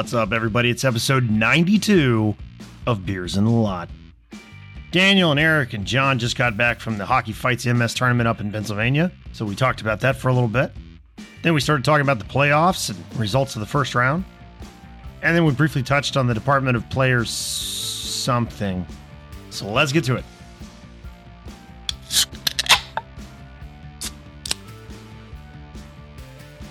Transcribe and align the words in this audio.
What's 0.00 0.14
up, 0.14 0.32
everybody? 0.32 0.70
It's 0.70 0.82
episode 0.82 1.28
92 1.28 2.34
of 2.86 3.04
Beers 3.04 3.36
in 3.36 3.44
the 3.44 3.50
Lot. 3.50 3.90
Daniel 4.92 5.30
and 5.30 5.38
Eric 5.38 5.74
and 5.74 5.84
John 5.84 6.18
just 6.18 6.38
got 6.38 6.56
back 6.56 6.80
from 6.80 6.96
the 6.96 7.04
Hockey 7.04 7.32
Fights 7.32 7.66
MS 7.66 7.92
tournament 7.92 8.26
up 8.26 8.40
in 8.40 8.50
Pennsylvania, 8.50 9.12
so 9.32 9.44
we 9.44 9.54
talked 9.54 9.82
about 9.82 10.00
that 10.00 10.16
for 10.16 10.28
a 10.28 10.32
little 10.32 10.48
bit. 10.48 10.72
Then 11.42 11.52
we 11.52 11.60
started 11.60 11.84
talking 11.84 12.00
about 12.00 12.18
the 12.18 12.24
playoffs 12.24 12.88
and 12.88 13.20
results 13.20 13.56
of 13.56 13.60
the 13.60 13.66
first 13.66 13.94
round. 13.94 14.24
And 15.20 15.36
then 15.36 15.44
we 15.44 15.52
briefly 15.52 15.82
touched 15.82 16.16
on 16.16 16.26
the 16.26 16.32
Department 16.32 16.78
of 16.78 16.88
Players 16.88 17.28
something. 17.28 18.86
So 19.50 19.70
let's 19.70 19.92
get 19.92 20.04
to 20.04 20.16
it. 20.16 20.24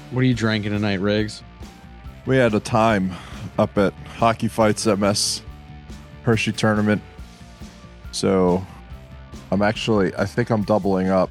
What 0.10 0.22
are 0.22 0.24
you 0.24 0.34
drinking 0.34 0.72
tonight, 0.72 1.00
Rigs? 1.00 1.44
We 2.26 2.38
had 2.38 2.54
a 2.54 2.60
time 2.60 3.12
up 3.58 3.78
at 3.78 3.94
Hockey 4.18 4.48
Fights 4.48 4.86
MS 4.86 5.42
Hershey 6.24 6.52
tournament. 6.52 7.02
So 8.12 8.66
I'm 9.52 9.62
actually, 9.62 10.14
I 10.16 10.26
think 10.26 10.50
I'm 10.50 10.64
doubling 10.64 11.10
up. 11.10 11.30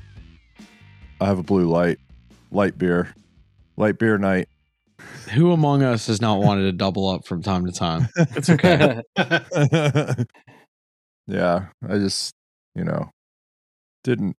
I 1.21 1.27
have 1.27 1.39
a 1.39 1.43
blue 1.43 1.67
light, 1.67 1.99
light 2.51 2.79
beer, 2.79 3.15
light 3.77 3.99
beer 3.99 4.19
night. 4.19 4.49
Who 5.35 5.53
among 5.53 5.83
us 5.83 6.07
has 6.09 6.21
not 6.21 6.41
wanted 6.41 6.63
to 6.63 6.73
double 6.73 7.09
up 7.09 7.27
from 7.27 7.43
time 7.43 7.67
to 7.67 7.73
time? 7.73 8.09
It's 8.17 8.51
okay. 8.51 9.03
yeah, 11.27 11.67
I 11.89 11.99
just, 11.99 12.35
you 12.75 12.85
know, 12.85 13.11
didn't 14.05 14.37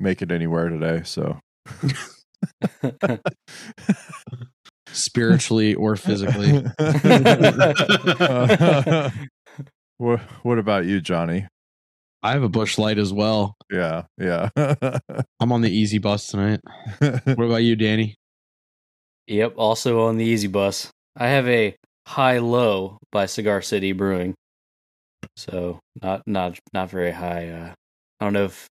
make 0.00 0.22
it 0.22 0.30
anywhere 0.32 0.68
today. 0.68 1.02
So 1.04 1.40
Spiritually 4.92 5.74
or 5.74 5.96
physically. 5.96 6.50
what, 9.98 10.20
what 10.42 10.58
about 10.58 10.86
you, 10.86 11.00
Jonny? 11.00 11.46
I 12.22 12.32
have 12.32 12.42
a 12.42 12.48
Busch 12.48 12.78
Light 12.78 12.98
as 12.98 13.12
well. 13.12 13.54
Yeah, 13.70 14.04
yeah. 14.18 14.48
I'm 15.40 15.52
on 15.52 15.60
the 15.60 15.70
easy 15.70 15.98
bus 15.98 16.26
tonight. 16.26 16.60
What 17.00 17.44
about 17.44 17.62
you, 17.62 17.76
Danny? 17.76 18.16
Yep, 19.28 19.54
also 19.56 20.06
on 20.06 20.16
the 20.16 20.24
Easy 20.24 20.48
Bus. 20.48 20.90
I 21.14 21.28
have 21.28 21.46
a 21.48 21.76
High 22.06 22.38
Low 22.38 22.98
by 23.12 23.26
Cigar 23.26 23.60
City 23.60 23.92
Brewing. 23.92 24.34
So 25.36 25.80
not 26.02 26.22
not 26.26 26.58
not 26.72 26.90
very 26.90 27.12
high. 27.12 27.48
Uh, 27.48 27.72
I 28.18 28.24
don't 28.24 28.32
know 28.32 28.46
if 28.46 28.66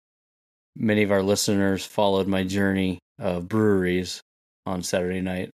many 0.77 1.03
of 1.03 1.11
our 1.11 1.23
listeners 1.23 1.87
followed 1.87 2.29
my 2.29 2.45
journey 2.45 2.99
of 3.19 3.49
breweries 3.49 4.21
on 4.67 4.83
Saturday 4.83 5.23
night. 5.23 5.51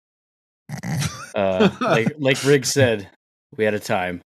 Uh, 1.36 1.70
like 1.82 2.14
like 2.20 2.44
Rigg 2.44 2.66
said, 2.66 3.10
we 3.56 3.64
had 3.64 3.74
a 3.74 3.80
time. 3.80 4.22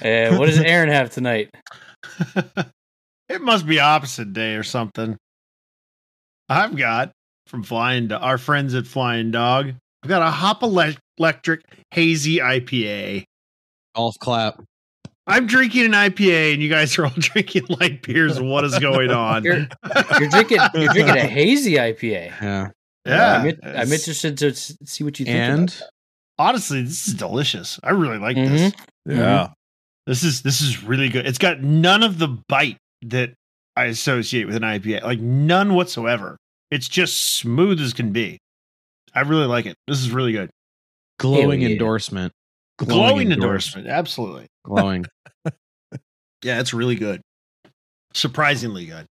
and 0.00 0.38
what 0.38 0.46
does 0.46 0.58
Aaron 0.60 0.88
have 0.88 1.10
tonight? 1.10 1.50
it 3.28 3.40
must 3.40 3.66
be 3.66 3.80
opposite 3.80 4.32
day 4.32 4.54
or 4.54 4.62
something. 4.62 5.16
I've 6.48 6.76
got 6.76 7.12
from 7.46 7.62
Flying 7.62 8.08
Do- 8.08 8.16
our 8.16 8.38
friends 8.38 8.74
at 8.74 8.86
Flying 8.86 9.30
Dog. 9.30 9.72
I've 10.02 10.08
got 10.08 10.22
a 10.22 10.30
Hop 10.30 10.62
Electric 10.62 11.62
Hazy 11.92 12.38
IPA. 12.38 13.24
Golf 13.94 14.14
clap. 14.20 14.62
I'm 15.28 15.46
drinking 15.48 15.86
an 15.86 15.92
IPA, 15.92 16.54
and 16.54 16.62
you 16.62 16.68
guys 16.68 16.96
are 16.98 17.06
all 17.06 17.12
drinking 17.18 17.66
light 17.80 18.02
beers. 18.02 18.40
What 18.40 18.64
is 18.64 18.78
going 18.78 19.10
on? 19.10 19.42
You're, 19.42 19.66
you're 20.20 20.28
drinking 20.28 20.58
you're 20.74 20.92
drinking 20.92 21.16
a 21.16 21.26
hazy 21.26 21.74
IPA. 21.74 22.32
Yeah. 22.40 22.68
Yeah, 23.06 23.38
I'm, 23.38 23.46
in- 23.46 23.60
I'm 23.64 23.92
interested 23.92 24.36
to 24.38 24.54
see 24.54 25.04
what 25.04 25.18
you 25.20 25.26
think. 25.26 25.36
And 25.36 25.68
about 25.68 25.82
honestly, 26.38 26.82
this 26.82 27.08
is 27.08 27.14
delicious. 27.14 27.78
I 27.82 27.90
really 27.90 28.18
like 28.18 28.36
Mhm. 28.36 28.48
this. 28.48 28.72
yeah. 29.06 29.48
This 30.06 30.22
is 30.22 30.42
this 30.42 30.60
is 30.60 30.84
really 30.84 31.08
good. 31.08 31.26
It's 31.26 31.38
got 31.38 31.62
none 31.62 32.02
of 32.02 32.18
the 32.18 32.28
bite 32.48 32.76
that 33.02 33.34
I 33.74 33.86
associate 33.86 34.46
with 34.46 34.54
an 34.56 34.62
IPA, 34.62 35.02
like 35.02 35.20
none 35.20 35.74
whatsoever. 35.74 36.36
It's 36.70 36.88
just 36.88 37.34
smooth 37.36 37.80
as 37.80 37.92
can 37.92 38.12
be. 38.12 38.38
I 39.14 39.20
really 39.22 39.46
like 39.46 39.66
it. 39.66 39.74
This 39.86 39.98
is 40.00 40.10
really 40.10 40.32
good. 40.32 40.50
glowing 41.18 41.60
Hell 41.60 41.68
yeah. 41.70 41.74
endorsement. 41.74 42.32
Glowing, 42.78 43.32
endorsement, 43.32 43.86
absolutely. 43.86 44.46
Glowing. 44.64 45.06
Yeah, 46.44 46.60
it's 46.60 46.74
really 46.74 46.96
good. 46.96 47.22
Surprisingly 48.14 48.86
good. 48.86 49.06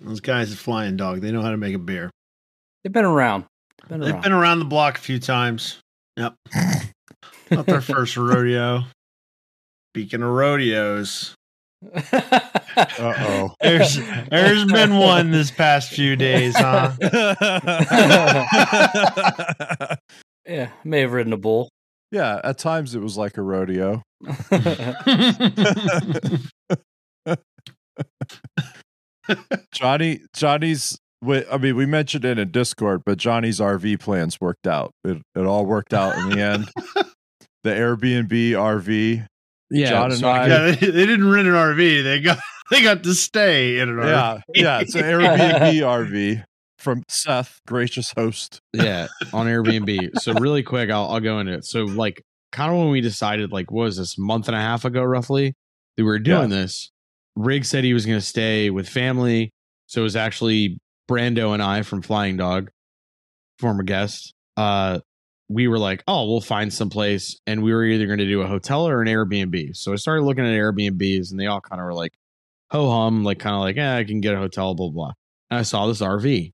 Those 0.00 0.20
guys 0.20 0.50
at 0.50 0.58
Flying 0.58 0.96
Dog, 0.96 1.20
they 1.20 1.30
know 1.30 1.42
how 1.42 1.50
to 1.50 1.56
make 1.56 1.74
a 1.74 1.78
beer. 1.78 2.10
They've 2.84 2.92
been 2.92 3.04
around. 3.04 3.44
Been 3.88 4.00
They've 4.00 4.12
around. 4.12 4.22
been 4.22 4.32
around 4.32 4.58
the 4.60 4.64
block 4.64 4.98
a 4.98 5.00
few 5.00 5.18
times. 5.18 5.78
Yep. 6.16 6.34
Not 7.50 7.66
their 7.66 7.80
first 7.80 8.16
rodeo. 8.16 8.82
Speaking 9.94 10.22
of 10.22 10.28
rodeos, 10.30 11.34
Uh 11.94 12.40
oh. 13.00 13.54
there's 13.60 13.96
there's 14.30 14.64
been 14.66 14.96
one 14.96 15.30
this 15.32 15.50
past 15.50 15.90
few 15.90 16.16
days, 16.16 16.54
huh? 16.56 16.92
yeah, 20.46 20.70
may 20.84 21.00
have 21.00 21.12
ridden 21.12 21.32
a 21.32 21.36
bull. 21.36 21.68
yeah, 22.10 22.40
at 22.42 22.58
times 22.58 22.94
it 22.94 23.00
was 23.00 23.16
like 23.18 23.36
a 23.36 23.42
rodeo. 23.42 24.02
Jonny, 29.72 30.20
Jonny's. 30.34 30.98
Wi- 31.22 31.46
I 31.50 31.56
mean, 31.58 31.76
we 31.76 31.86
mentioned 31.86 32.24
it 32.24 32.38
in 32.38 32.50
Discord, 32.50 33.02
but 33.06 33.16
Jonny's 33.18 33.60
RV 33.60 34.00
plans 34.00 34.40
worked 34.40 34.66
out. 34.66 34.92
It 35.04 35.18
it 35.34 35.46
all 35.46 35.64
worked 35.64 35.94
out 35.94 36.16
in 36.18 36.30
the 36.30 36.40
end. 36.42 36.68
The 37.64 37.70
Airbnb 37.70 38.28
RV. 38.30 39.26
Yeah. 39.70 39.88
John 39.88 40.12
and 40.12 40.24
I- 40.24 40.46
yeah, 40.48 40.58
they, 40.72 40.86
they 40.90 41.06
didn't 41.06 41.30
rent 41.30 41.48
an 41.48 41.54
RV. 41.54 42.02
They 42.04 42.20
got 42.20 42.38
they 42.70 42.82
got 42.82 43.02
to 43.04 43.14
stay 43.14 43.78
in 43.78 43.88
an 43.88 43.96
RV. 43.96 44.06
Yeah, 44.54 44.62
yeah. 44.62 44.80
It's 44.80 44.94
an 44.94 45.02
Airbnb 45.04 45.74
RV 45.80 46.44
from 46.78 47.02
Seth, 47.08 47.60
gracious 47.66 48.12
host. 48.16 48.58
yeah, 48.72 49.06
on 49.32 49.46
Airbnb. 49.46 50.18
So 50.20 50.32
really 50.34 50.62
quick, 50.64 50.90
I'll 50.90 51.06
I'll 51.08 51.20
go 51.20 51.38
into 51.38 51.52
it. 51.52 51.64
So 51.64 51.84
like 51.84 52.20
kind 52.50 52.70
of 52.72 52.78
when 52.78 52.90
we 52.90 53.00
decided, 53.00 53.50
like, 53.52 53.70
what 53.70 53.84
was 53.84 53.96
this 53.96 54.18
month 54.18 54.48
and 54.48 54.56
a 54.56 54.60
half 54.60 54.84
ago, 54.84 55.02
roughly, 55.02 55.54
that 55.96 56.02
we 56.02 56.04
were 56.04 56.18
doing 56.18 56.50
this. 56.50 56.90
Rig 57.36 57.64
said 57.64 57.82
he 57.84 57.94
was 57.94 58.04
going 58.04 58.18
to 58.18 58.26
stay 58.26 58.68
with 58.68 58.86
family, 58.88 59.52
so 59.86 60.02
it 60.02 60.04
was 60.04 60.16
actually 60.16 60.78
Brando 61.08 61.52
and 61.54 61.62
I 61.62 61.82
from 61.82 62.02
Flying 62.02 62.36
Dog, 62.36 62.70
former 63.58 63.82
guest. 63.82 64.34
Uh, 64.56 65.00
we 65.48 65.68
were 65.68 65.78
like, 65.78 66.02
oh, 66.08 66.28
we'll 66.28 66.40
find 66.40 66.72
some 66.72 66.88
place, 66.88 67.38
and 67.46 67.62
we 67.62 67.72
were 67.72 67.84
either 67.84 68.06
going 68.06 68.18
to 68.18 68.26
do 68.26 68.42
a 68.42 68.46
hotel 68.46 68.88
or 68.88 69.02
an 69.02 69.08
Airbnb. 69.08 69.76
So 69.76 69.92
I 69.92 69.96
started 69.96 70.22
looking 70.22 70.46
at 70.46 70.52
Airbnbs, 70.52 71.30
and 71.30 71.38
they 71.38 71.46
all 71.46 71.60
kind 71.60 71.80
of 71.80 71.84
were 71.84 71.94
like, 71.94 72.12
ho 72.70 72.90
hum, 72.90 73.22
like 73.22 73.38
kind 73.38 73.54
of 73.54 73.60
like, 73.60 73.76
yeah, 73.76 73.96
I 73.96 74.04
can 74.04 74.20
get 74.20 74.34
a 74.34 74.38
hotel, 74.38 74.74
blah 74.74 74.88
blah. 74.88 75.12
And 75.50 75.58
I 75.58 75.62
saw 75.62 75.86
this 75.86 76.00
RV 76.00 76.52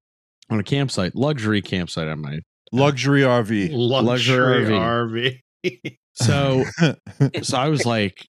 on 0.50 0.58
a 0.58 0.64
campsite, 0.64 1.14
luxury 1.14 1.62
campsite, 1.62 2.08
I 2.08 2.14
might 2.14 2.42
Luxury 2.72 3.22
RV. 3.22 3.70
Luxury 3.72 4.66
Luxury 4.66 5.40
RV. 5.64 5.98
So 6.20 6.64
so 7.42 7.56
I 7.56 7.68
was 7.68 7.86
like, 7.86 8.26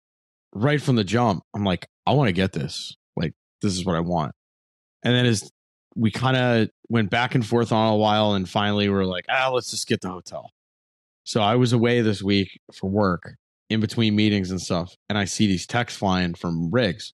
right 0.54 0.80
from 0.80 0.96
the 0.96 1.04
jump, 1.04 1.42
I'm 1.54 1.64
like, 1.64 1.86
I 2.06 2.12
want 2.12 2.28
to 2.28 2.32
get 2.32 2.52
this. 2.52 2.96
Like, 3.14 3.34
this 3.60 3.74
is 3.74 3.84
what 3.84 3.94
I 3.94 4.00
want. 4.00 4.32
And 5.02 5.14
then 5.14 5.26
as 5.26 5.50
we 5.96 6.10
kind 6.10 6.36
of 6.36 6.68
went 6.88 7.10
back 7.10 7.34
and 7.34 7.46
forth 7.46 7.72
on 7.72 7.92
a 7.92 7.96
while, 7.96 8.34
and 8.34 8.48
finally 8.48 8.88
we 8.88 8.94
are 8.94 9.06
like, 9.06 9.26
ah, 9.28 9.50
let's 9.50 9.70
just 9.70 9.88
get 9.88 10.00
the 10.00 10.10
hotel. 10.10 10.50
So 11.24 11.40
I 11.40 11.56
was 11.56 11.72
away 11.72 12.00
this 12.02 12.22
week 12.22 12.60
for 12.74 12.90
work 12.90 13.36
in 13.70 13.80
between 13.80 14.14
meetings 14.14 14.50
and 14.50 14.60
stuff, 14.60 14.94
and 15.08 15.16
I 15.16 15.24
see 15.24 15.46
these 15.46 15.66
texts 15.66 15.98
flying 15.98 16.34
from 16.34 16.70
Rigs. 16.70 17.12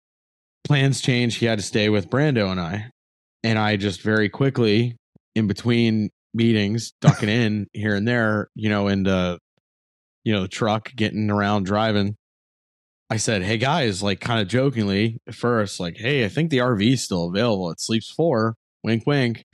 Plans 0.64 1.00
changed. 1.00 1.38
He 1.38 1.46
had 1.46 1.58
to 1.58 1.64
stay 1.64 1.88
with 1.88 2.10
Brando 2.10 2.50
and 2.50 2.60
I. 2.60 2.90
And 3.44 3.58
I 3.58 3.76
just 3.76 4.02
very 4.02 4.28
quickly, 4.28 4.96
in 5.34 5.46
between 5.46 6.10
meetings, 6.34 6.92
ducking 7.00 7.28
in 7.28 7.66
here 7.72 7.94
and 7.94 8.06
there, 8.06 8.48
you 8.54 8.68
know, 8.68 8.88
in 8.88 9.04
the 9.04 9.38
you 10.24 10.32
know, 10.32 10.42
the 10.42 10.48
truck, 10.48 10.92
getting 10.96 11.30
around 11.30 11.66
driving. 11.66 12.16
I 13.08 13.16
said, 13.16 13.42
Hey 13.44 13.58
guys, 13.58 14.02
like 14.02 14.18
kind 14.18 14.40
of 14.40 14.48
jokingly 14.48 15.20
at 15.28 15.36
first, 15.36 15.78
like, 15.78 15.96
hey, 15.98 16.24
I 16.24 16.28
think 16.28 16.50
the 16.50 16.58
RV 16.58 16.94
is 16.94 17.04
still 17.04 17.28
available. 17.28 17.70
It 17.70 17.80
sleeps 17.80 18.10
four. 18.10 18.56
Wink 18.86 19.04
wink. 19.04 19.44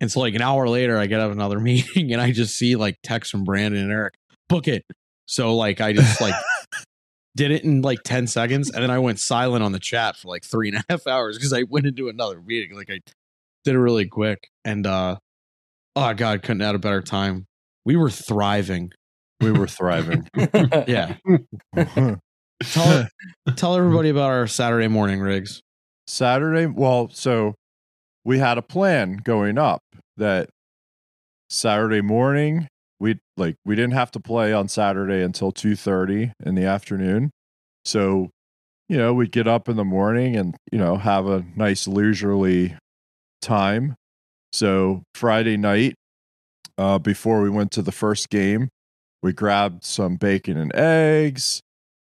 And 0.00 0.10
so 0.10 0.20
like 0.20 0.34
an 0.34 0.40
hour 0.40 0.66
later, 0.66 0.98
I 0.98 1.06
get 1.06 1.20
out 1.20 1.26
of 1.26 1.32
another 1.32 1.60
meeting 1.60 2.12
and 2.12 2.20
I 2.20 2.32
just 2.32 2.56
see 2.56 2.74
like 2.74 2.96
text 3.02 3.30
from 3.30 3.44
Brandon 3.44 3.82
and 3.82 3.92
Eric, 3.92 4.14
book 4.48 4.66
it. 4.66 4.82
So 5.26 5.54
like 5.54 5.82
I 5.82 5.92
just 5.92 6.20
like 6.22 6.34
did 7.36 7.50
it 7.50 7.64
in 7.64 7.82
like 7.82 7.98
10 8.02 8.26
seconds 8.26 8.70
and 8.70 8.82
then 8.82 8.90
I 8.90 8.98
went 8.98 9.20
silent 9.20 9.62
on 9.62 9.72
the 9.72 9.78
chat 9.78 10.16
for 10.16 10.28
like 10.28 10.42
three 10.42 10.70
and 10.70 10.78
a 10.78 10.84
half 10.90 11.06
hours 11.06 11.36
because 11.36 11.52
I 11.52 11.64
went 11.64 11.86
into 11.86 12.08
another 12.08 12.40
meeting. 12.40 12.74
Like 12.74 12.90
I 12.90 13.00
did 13.64 13.74
it 13.74 13.78
really 13.78 14.06
quick. 14.06 14.48
And 14.64 14.86
uh 14.86 15.16
oh 15.94 16.14
god, 16.14 16.42
couldn't 16.42 16.60
have 16.60 16.68
had 16.68 16.74
a 16.76 16.78
better 16.78 17.02
time. 17.02 17.44
We 17.84 17.94
were 17.94 18.10
thriving. 18.10 18.92
We 19.40 19.52
were 19.52 19.68
thriving. 19.68 20.26
Yeah. 20.86 21.16
Tell 22.62 23.06
tell 23.56 23.74
everybody 23.74 24.08
about 24.08 24.30
our 24.30 24.46
Saturday 24.46 24.88
morning 24.88 25.20
rigs. 25.20 25.62
Saturday, 26.06 26.66
well, 26.66 27.08
so 27.10 27.54
we 28.24 28.38
had 28.38 28.58
a 28.58 28.62
plan 28.62 29.20
going 29.22 29.58
up 29.58 29.82
that 30.16 30.50
Saturday 31.48 32.00
morning 32.00 32.68
we 33.00 33.18
like 33.36 33.56
we 33.64 33.74
didn't 33.74 33.94
have 33.94 34.10
to 34.12 34.20
play 34.20 34.52
on 34.52 34.68
Saturday 34.68 35.22
until 35.22 35.50
2:30 35.50 36.32
in 36.44 36.54
the 36.54 36.64
afternoon. 36.64 37.30
So, 37.84 38.30
you 38.88 38.98
know, 38.98 39.14
we'd 39.14 39.32
get 39.32 39.48
up 39.48 39.68
in 39.68 39.76
the 39.76 39.84
morning 39.84 40.36
and, 40.36 40.54
you 40.70 40.78
know, 40.78 40.96
have 40.96 41.26
a 41.26 41.44
nice 41.56 41.88
leisurely 41.88 42.76
time. 43.40 43.96
So, 44.52 45.02
Friday 45.14 45.56
night 45.56 45.94
uh 46.78 46.98
before 46.98 47.40
we 47.40 47.50
went 47.50 47.72
to 47.72 47.82
the 47.82 47.92
first 47.92 48.28
game, 48.28 48.68
we 49.22 49.32
grabbed 49.32 49.84
some 49.84 50.16
bacon 50.16 50.56
and 50.58 50.74
eggs 50.74 51.62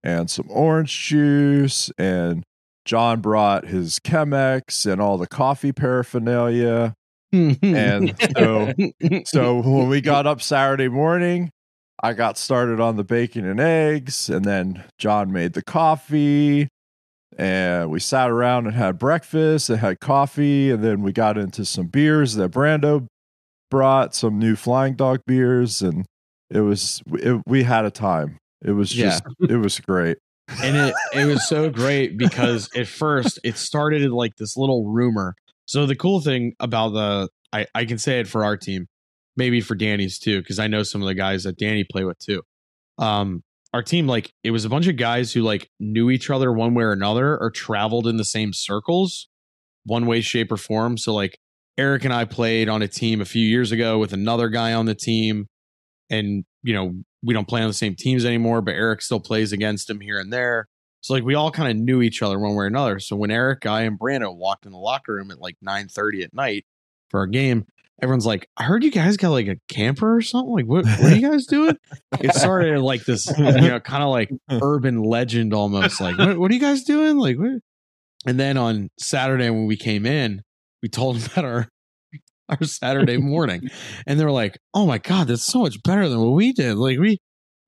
and 0.05 0.31
some 0.31 0.47
orange 0.51 1.09
juice 1.09 1.91
and 1.99 2.45
John 2.85 3.21
brought 3.21 3.67
his 3.67 3.99
Chemex 4.01 4.91
and 4.91 5.01
all 5.01 5.19
the 5.19 5.27
coffee 5.29 5.73
paraphernalia. 5.73 6.95
And 7.33 8.15
so 8.37 8.73
so 9.25 9.61
when 9.63 9.89
we 9.89 10.01
got 10.03 10.27
up 10.27 10.43
Saturday 10.43 10.89
morning, 10.89 11.51
I 12.03 12.13
got 12.13 12.37
started 12.37 12.79
on 12.81 12.97
the 12.97 13.05
bacon 13.05 13.47
and 13.47 13.59
eggs, 13.61 14.29
and 14.29 14.45
then 14.45 14.85
John 14.99 15.33
made 15.33 15.55
the 15.55 15.63
coffee, 15.63 16.69
and 17.39 17.91
we 17.91 18.01
sat 18.01 18.29
around 18.31 18.67
and 18.67 18.75
had 18.75 18.99
breakfast 18.99 19.71
and 19.71 19.79
had 19.79 20.01
coffee, 20.01 20.71
and 20.71 20.85
then 20.85 21.01
we 21.03 21.13
got 21.13 21.39
into 21.39 21.65
some 21.65 21.87
beers 21.87 22.35
that 22.35 22.51
Brando 22.51 23.07
brought, 23.71 24.15
some 24.15 24.39
new 24.39 24.55
Flying 24.57 24.95
Dog 24.95 25.21
beers, 25.27 25.81
and 25.81 26.05
it 26.51 26.61
was 26.61 27.01
it, 27.15 27.41
we 27.47 27.63
had 27.63 27.87
a 27.87 27.91
time. 27.91 28.37
It 28.63 28.73
was 28.73 28.95
Yeah. 28.95 29.07
just 29.07 29.23
it 29.49 29.57
was 29.57 29.81
great. 29.81 30.19
And 30.49 30.77
it 30.77 30.95
it 31.15 31.25
was 31.27 31.47
so 31.49 31.71
great 31.71 32.17
because 32.19 32.69
at 32.77 32.89
first 32.89 33.39
it 33.45 33.57
started 33.57 34.11
like 34.11 34.37
this 34.37 34.57
little 34.57 34.87
rumor. 34.89 35.35
So 35.67 35.87
the 35.87 35.97
cool 35.97 36.21
thing 36.21 36.55
about 36.61 36.91
the 36.91 37.29
I 37.53 37.67
I 37.75 37.85
can 37.85 37.99
say 37.99 38.21
it 38.21 38.29
for 38.29 38.45
our 38.45 38.57
team, 38.57 38.87
maybe 39.37 39.61
for 39.61 39.75
Danny's 39.75 40.19
too, 40.19 40.41
because 40.41 40.59
I 40.59 40.67
know 40.67 40.83
some 40.83 41.03
of 41.03 41.09
the 41.09 41.15
guys 41.15 41.45
that 41.45 41.59
Danny 41.59 41.85
play 41.85 42.05
with 42.05 42.19
too. 42.19 42.43
Um, 42.99 43.43
our 43.75 43.83
team 43.83 44.07
like 44.07 44.33
it 44.43 44.51
was 44.51 44.65
a 44.65 44.69
bunch 44.69 44.87
of 44.87 44.97
guys 44.97 45.33
who 45.33 45.43
like 45.43 45.71
knew 45.81 46.11
each 46.11 46.29
other 46.31 46.53
one 46.53 46.75
way 46.75 46.85
or 46.85 46.93
another 46.93 47.39
or 47.39 47.51
traveled 47.51 48.07
in 48.07 48.17
the 48.17 48.25
same 48.25 48.53
circles, 48.53 49.29
one 49.85 50.07
way, 50.07 50.21
shape, 50.21 50.53
or 50.53 50.57
form. 50.57 50.99
So 50.99 51.15
like 51.15 51.39
Eric 51.79 52.05
and 52.05 52.13
I 52.13 52.27
played 52.27 52.69
on 52.69 52.83
a 52.83 52.89
team 52.89 53.21
a 53.21 53.25
few 53.25 53.45
years 53.45 53.73
ago 53.73 53.99
with 53.99 54.13
another 54.13 54.49
guy 54.49 54.75
on 54.75 54.87
the 54.87 54.95
team, 54.95 55.47
and 56.11 56.45
you 56.63 56.75
know 56.75 56.93
we 57.23 57.35
don't 57.35 57.49
play 57.49 57.63
on 57.63 57.69
the 57.69 57.75
same 57.75 57.95
teams 57.95 58.25
anymore, 58.25 58.61
but 58.61 58.75
Eric 58.75 59.03
still 59.03 59.21
plays 59.21 59.53
against 59.53 59.89
him 59.89 60.01
here 60.01 60.19
and 60.19 60.33
there. 60.33 60.69
So 61.01 61.15
like 61.15 61.25
we 61.25 61.35
all 61.35 61.51
kind 61.51 61.71
of 61.71 61.77
knew 61.77 62.01
each 62.01 62.23
other 62.23 62.39
one 62.39 62.53
way 62.53 62.65
or 62.65 62.67
another. 62.67 63.01
So 63.01 63.17
when 63.17 63.31
Eric, 63.31 63.67
I, 63.67 63.83
and 63.83 63.99
Brando 63.99 64.35
walked 64.35 64.67
in 64.67 64.73
the 64.73 64.79
locker 64.79 65.15
room 65.15 65.31
at 65.31 65.41
like 65.41 65.57
nine 65.61 65.89
thirty 65.89 66.23
at 66.23 66.33
night 66.33 66.65
for 67.11 67.21
our 67.21 67.27
game, 67.27 67.67
everyone's 68.01 68.27
like, 68.27 68.49
"I 68.57 68.63
heard 68.63 68.85
you 68.85 68.91
guys 68.91 69.17
got 69.17 69.31
like 69.31 69.49
a 69.49 69.57
camper 69.69 70.17
or 70.17 70.23
something. 70.23 70.53
Like 70.53 70.67
what? 70.67 70.85
What 70.85 71.13
are 71.13 71.17
you 71.17 71.29
guys 71.29 71.47
doing?" 71.47 71.77
it 72.21 72.35
started 72.35 72.81
like 72.81 73.05
this, 73.05 73.27
you 73.37 73.45
know, 73.45 73.81
kind 73.81 74.05
of 74.05 74.11
like 74.11 74.31
urban 74.51 75.03
legend 75.03 75.53
almost. 75.53 76.01
Like 76.01 76.19
what, 76.19 76.39
what 76.39 76.51
are 76.51 76.55
you 76.55 76.61
guys 76.61 76.85
doing? 76.85 77.17
Like 77.17 77.37
what? 77.37 77.61
And 78.25 78.39
then 78.39 78.57
on 78.57 78.89
Saturday 78.99 79.51
when 79.51 79.67
we 79.67 79.77
came 79.77 80.07
in, 80.07 80.43
we 80.83 80.89
told 80.89 81.17
them 81.17 81.31
about 81.33 81.45
our 81.45 81.69
our 82.49 82.63
Saturday 82.65 83.17
morning, 83.19 83.69
and 84.07 84.19
they 84.21 84.25
were 84.25 84.31
like, 84.31 84.59
"Oh 84.75 84.87
my 84.87 84.99
god, 84.99 85.29
that's 85.29 85.43
so 85.45 85.61
much 85.61 85.83
better 85.83 86.09
than 86.09 86.21
what 86.21 86.33
we 86.33 86.53
did. 86.53 86.77
Like 86.77 86.99
we." 86.99 87.19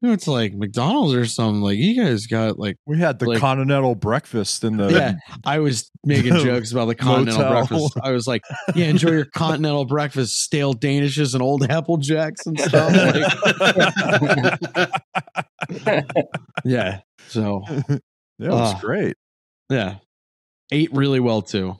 We 0.03 0.11
went 0.11 0.21
to 0.23 0.33
like 0.33 0.53
McDonald's 0.53 1.15
or 1.15 1.25
something. 1.25 1.63
Like 1.63 1.79
you 1.79 1.97
guys 2.05 2.27
got 2.27 2.59
like 2.59 2.77
We 2.85 2.99
had 2.99 3.19
the 3.19 3.25
Like- 3.27 3.41
continental 3.41 3.95
breakfast 3.95 4.63
in 4.63 4.77
the 4.77 4.89
yeah, 4.93 5.15
I 5.47 5.61
was 5.61 5.91
making 6.05 6.35
jokes 6.45 6.73
about 6.73 6.89
the 6.89 6.95
continental 6.95 7.39
Motel. 7.43 7.53
breakfast. 7.67 7.97
I 8.03 8.11
was 8.11 8.27
like, 8.27 8.43
"Yeah, 8.75 8.87
enjoy 8.89 9.13
your 9.13 9.25
continental 9.25 9.87
breakfast, 9.87 10.39
stale 10.43 10.75
danishes 10.75 11.33
and 11.33 11.43
old 11.43 11.63
apple 11.71 11.97
jacks 11.97 12.45
and 12.45 12.61
stuff." 12.61 12.93
Like, 15.81 16.17
yeah, 16.65 17.01
so 17.29 17.63
Yeah, 17.69 17.79
it 18.41 18.51
was 18.51 18.75
Ah. 18.75 18.79
great. 18.83 19.17
yeah, 19.71 19.97
ate 20.71 20.93
really 20.93 21.21
well 21.21 21.41
too. 21.41 21.77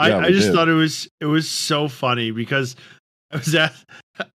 I, 0.00 0.18
I 0.26 0.30
just 0.30 0.46
did. 0.48 0.54
thought 0.54 0.68
it 0.68 0.74
was 0.74 1.08
it 1.20 1.26
was 1.26 1.48
so 1.48 1.88
funny 1.88 2.30
because 2.30 2.76
I 3.32 3.36
was 3.36 3.54
at 3.54 3.72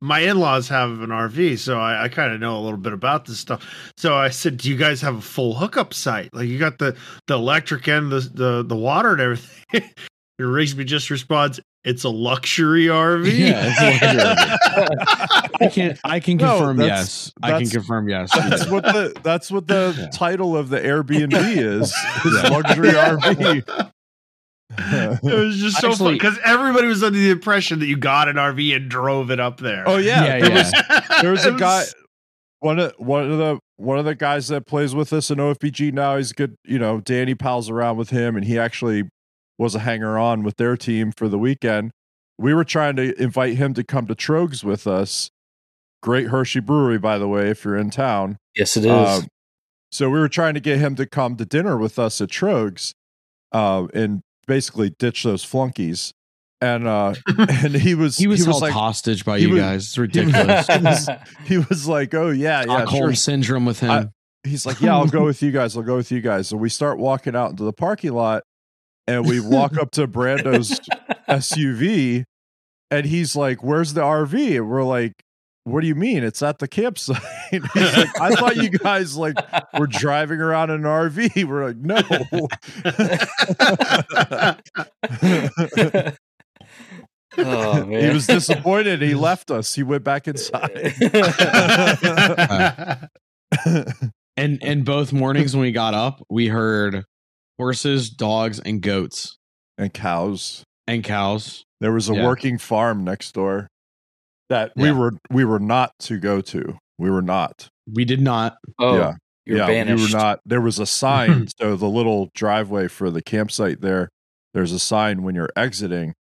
my 0.02 0.20
in 0.20 0.40
laws 0.40 0.68
have 0.70 0.90
an 1.02 1.10
RV, 1.10 1.58
so 1.60 1.80
I, 1.80 2.04
I 2.06 2.08
kind 2.10 2.34
of 2.34 2.40
know 2.40 2.58
a 2.58 2.62
little 2.62 2.78
bit 2.78 2.94
about 2.94 3.26
this 3.26 3.40
stuff. 3.40 3.92
So 3.98 4.16
I 4.16 4.30
said, 4.30 4.58
"Do 4.58 4.70
you 4.70 4.78
guys 4.78 5.02
have 5.02 5.16
a 5.18 5.22
full 5.22 5.54
hookup 5.54 5.94
site? 5.94 6.34
Like 6.34 6.48
you 6.48 6.58
got 6.58 6.78
the 6.80 6.96
the 7.28 7.36
electric 7.36 7.88
and 7.88 8.12
the 8.12 8.20
the, 8.20 8.64
the 8.64 8.76
water 8.76 9.12
and 9.14 9.22
everything?" 9.22 9.64
and 10.40 10.48
Rigsby 10.50 10.86
just 10.86 11.10
responds, 11.10 11.60
"It's 11.84 12.04
a 12.04 12.10
luxury 12.10 12.86
RV." 12.86 13.38
Yeah, 13.38 13.74
it's 13.78 15.52
I 15.62 15.68
can 15.68 15.98
I 16.04 16.20
can 16.20 16.38
No, 16.38 16.58
confirm 16.58 16.78
that's- 16.78 17.00
yes. 17.00 17.34
I 17.44 17.60
can 17.62 17.70
confirm 17.70 18.10
yes. 18.10 18.32
That's 18.34 18.68
what 18.68 18.84
the 18.86 19.14
that's 19.24 19.52
what 19.52 19.68
the 19.68 19.94
Yeah. 19.98 20.08
title 20.10 20.56
of 20.58 20.70
the 20.70 20.80
Airbnb 20.80 21.34
is. 21.58 21.90
is 22.26 22.44
Yeah. 22.44 22.50
luxury 22.50 22.90
RV. 22.90 23.92
It 24.78 25.22
was 25.24 25.58
just 25.58 25.78
so 25.78 25.92
funny 25.94 25.94
Actually- 25.94 26.14
because 26.16 26.40
everybody 26.44 26.88
was 26.88 27.04
under 27.04 27.18
the 27.18 27.30
impression 27.30 27.80
that 27.80 27.86
you 27.88 27.98
got 27.98 28.28
an 28.28 28.36
RV 28.38 28.76
and 28.76 28.90
drove 28.90 29.32
it 29.32 29.40
up 29.40 29.60
there. 29.60 29.88
oh 29.88 29.98
yeah, 29.98 30.24
Yeah, 30.26 30.40
there 30.40 30.50
yeah. 30.52 30.56
was 30.58 31.22
there 31.22 31.32
was 31.32 31.46
a 31.46 31.52
guy 31.58 31.84
one 32.60 32.80
of 32.80 32.94
one 32.98 33.32
of 33.32 33.38
the 33.38 33.60
one 33.78 34.00
of 34.00 34.06
the 34.06 34.16
guys 34.16 34.48
that 34.48 34.66
plays 34.66 34.96
with 34.96 35.12
us 35.14 35.30
in 35.30 35.38
OFBG 35.38 35.94
now. 35.94 36.18
He's 36.18 36.32
good. 36.34 36.56
You 36.66 36.80
know, 36.80 37.00
Danny 37.02 37.36
pals 37.36 37.70
around 37.70 37.98
with 37.98 38.10
him, 38.10 38.36
and 38.36 38.46
he 38.46 38.58
actually 38.58 39.04
was 39.58 39.76
a 39.76 39.80
hanger 39.80 40.18
on 40.18 40.44
with 40.44 40.58
their 40.58 40.76
team 40.78 41.12
for 41.12 41.28
the 41.30 41.38
weekend. 41.38 41.92
We 42.38 42.54
were 42.54 42.64
trying 42.64 42.96
to 42.98 43.14
invite 43.22 43.56
him 43.58 43.74
to 43.76 43.84
come 43.84 44.08
to 44.08 44.16
Tröegs 44.16 44.64
with 44.64 44.88
us. 44.88 45.30
Great 46.02 46.28
Hershey 46.28 46.60
Brewery, 46.60 46.98
by 46.98 47.18
the 47.18 47.28
way, 47.28 47.50
if 47.50 47.64
you're 47.66 47.78
in 47.78 47.90
town. 47.90 48.38
yes, 48.56 48.76
it 48.78 48.86
is. 48.86 48.92
Um, 48.92 49.28
so 49.92 50.10
we 50.10 50.20
were 50.20 50.28
trying 50.30 50.54
to 50.56 50.60
get 50.60 50.80
him 50.80 50.96
to 50.96 51.06
come 51.06 51.36
to 51.38 51.46
dinner 51.46 51.78
with 51.78 51.98
us 52.00 52.20
at 52.22 52.30
Tröegs, 52.30 52.92
uh, 53.52 53.88
and 53.94 54.22
basically 54.48 54.92
ditch 55.00 55.24
those 55.24 55.44
flunkies. 55.46 56.12
And 56.62 56.88
uh, 56.88 57.14
and 57.38 57.76
he 57.76 57.96
was 57.96 58.18
He 58.18 58.28
was 58.28 58.46
held 58.46 58.62
like 58.62 58.72
hostage 58.74 59.26
by 59.26 59.38
you 59.38 59.50
was- 59.52 59.60
guys. 59.60 59.84
It's 59.86 59.98
ridiculous. 60.00 60.68
he 60.68 60.78
was, 60.82 61.10
he 61.46 61.58
was 61.58 61.88
like, 61.88 62.14
oh 62.14 62.30
yeah, 62.30 62.60
yeah, 62.60 62.64
Stockholm 62.64 63.00
sure. 63.02 63.14
syndrome 63.16 63.66
with 63.66 63.80
him. 63.82 63.92
I- 63.92 64.08
He's 64.48 64.64
like, 64.64 64.80
yeah, 64.80 64.94
I'll 64.96 65.08
go 65.08 65.26
with 65.26 65.42
you 65.42 65.52
guys. 65.52 65.76
I'll 65.76 65.82
go 65.82 65.96
with 65.96 66.12
you 66.12 66.22
guys. 66.22 66.48
So 66.48 66.56
we 66.56 66.70
start 66.70 67.00
walking 67.00 67.36
out 67.36 67.50
into 67.50 67.64
the 67.64 67.74
parking 67.74 68.14
lot, 68.14 68.44
and 69.08 69.28
we 69.28 69.40
walk 69.40 69.76
up 69.76 69.90
to 69.94 70.06
Brando's 70.08 70.80
SUV, 71.28 72.24
and 72.92 73.06
he's 73.08 73.36
like, 73.36 73.64
"Where's 73.64 73.94
the 73.94 74.02
RV?" 74.02 74.58
And 74.58 74.70
we're 74.70 74.84
like, 74.84 75.14
"What 75.66 75.82
do 75.82 75.88
you 75.88 75.96
mean? 75.96 76.24
It's 76.24 76.42
at 76.42 76.60
the 76.60 76.68
campsite." 76.68 77.22
He's 77.52 77.62
like, 77.76 78.22
I 78.22 78.34
thought 78.36 78.56
you 78.56 78.70
guys 78.70 79.18
like 79.18 79.36
were 79.78 79.88
driving 79.88 80.40
around 80.40 80.70
in 80.70 80.78
an 80.78 80.84
RV. 80.84 81.44
We're 81.48 81.66
like, 81.68 81.78
no. 81.78 82.02
oh 87.38 87.86
man, 87.86 88.02
he 88.08 88.10
was 88.10 88.28
disappointed. 88.28 89.02
He 89.02 89.16
left 89.16 89.52
us. 89.52 89.74
He 89.76 89.84
went 89.84 90.04
back 90.04 90.28
inside. 90.28 90.94
and 94.38 94.64
and 94.64 94.86
both 94.86 95.14
mornings 95.14 95.56
when 95.56 95.62
we 95.62 95.72
got 95.72 95.94
up, 95.94 96.24
we 96.30 96.48
heard 96.48 97.04
horses, 97.58 98.10
dogs, 98.10 98.60
and 98.60 98.82
goats 98.82 99.38
and 99.78 99.94
cows. 99.94 100.64
and 100.88 101.04
cows. 101.04 101.64
There 101.82 101.92
was 101.92 102.10
a 102.10 102.14
Yeah. 102.16 102.26
working 102.26 102.58
farm 102.58 103.04
next 103.04 103.34
door 103.34 103.68
that 104.50 104.72
we 104.76 104.92
were 104.92 105.14
we 105.32 105.46
were 105.46 105.60
not 105.60 105.92
to 106.02 106.18
go 106.20 106.42
to. 106.42 106.78
We 106.98 107.10
were 107.10 107.22
not. 107.22 107.70
We 107.92 108.06
did 108.06 108.22
not. 108.22 108.58
oh, 108.80 108.98
yeah. 108.98 109.14
you're 109.46 109.58
yeah, 109.60 109.68
banished. 109.68 110.08
we 110.08 110.14
were 110.14 110.20
not. 110.20 110.40
There 110.46 110.62
was 110.62 110.80
a 110.80 110.86
sign. 110.86 111.48
so 111.60 111.76
the 111.76 111.88
little 111.90 112.30
driveway 112.34 112.88
for 112.88 113.10
the 113.10 113.22
campsite 113.22 113.82
there, 113.82 114.10
there's 114.54 114.72
a 114.72 114.80
sign 114.80 115.24
when 115.24 115.36
you're 115.36 115.50
exiting 115.56 116.14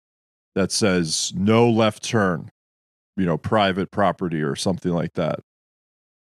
that 0.54 0.72
says 0.72 1.32
no 1.36 1.68
left 1.70 2.02
turn. 2.02 2.50
You 3.16 3.26
know, 3.26 3.38
private 3.38 3.90
property 3.92 4.42
or 4.42 4.56
something 4.56 4.90
like 4.92 5.12
that. 5.14 5.38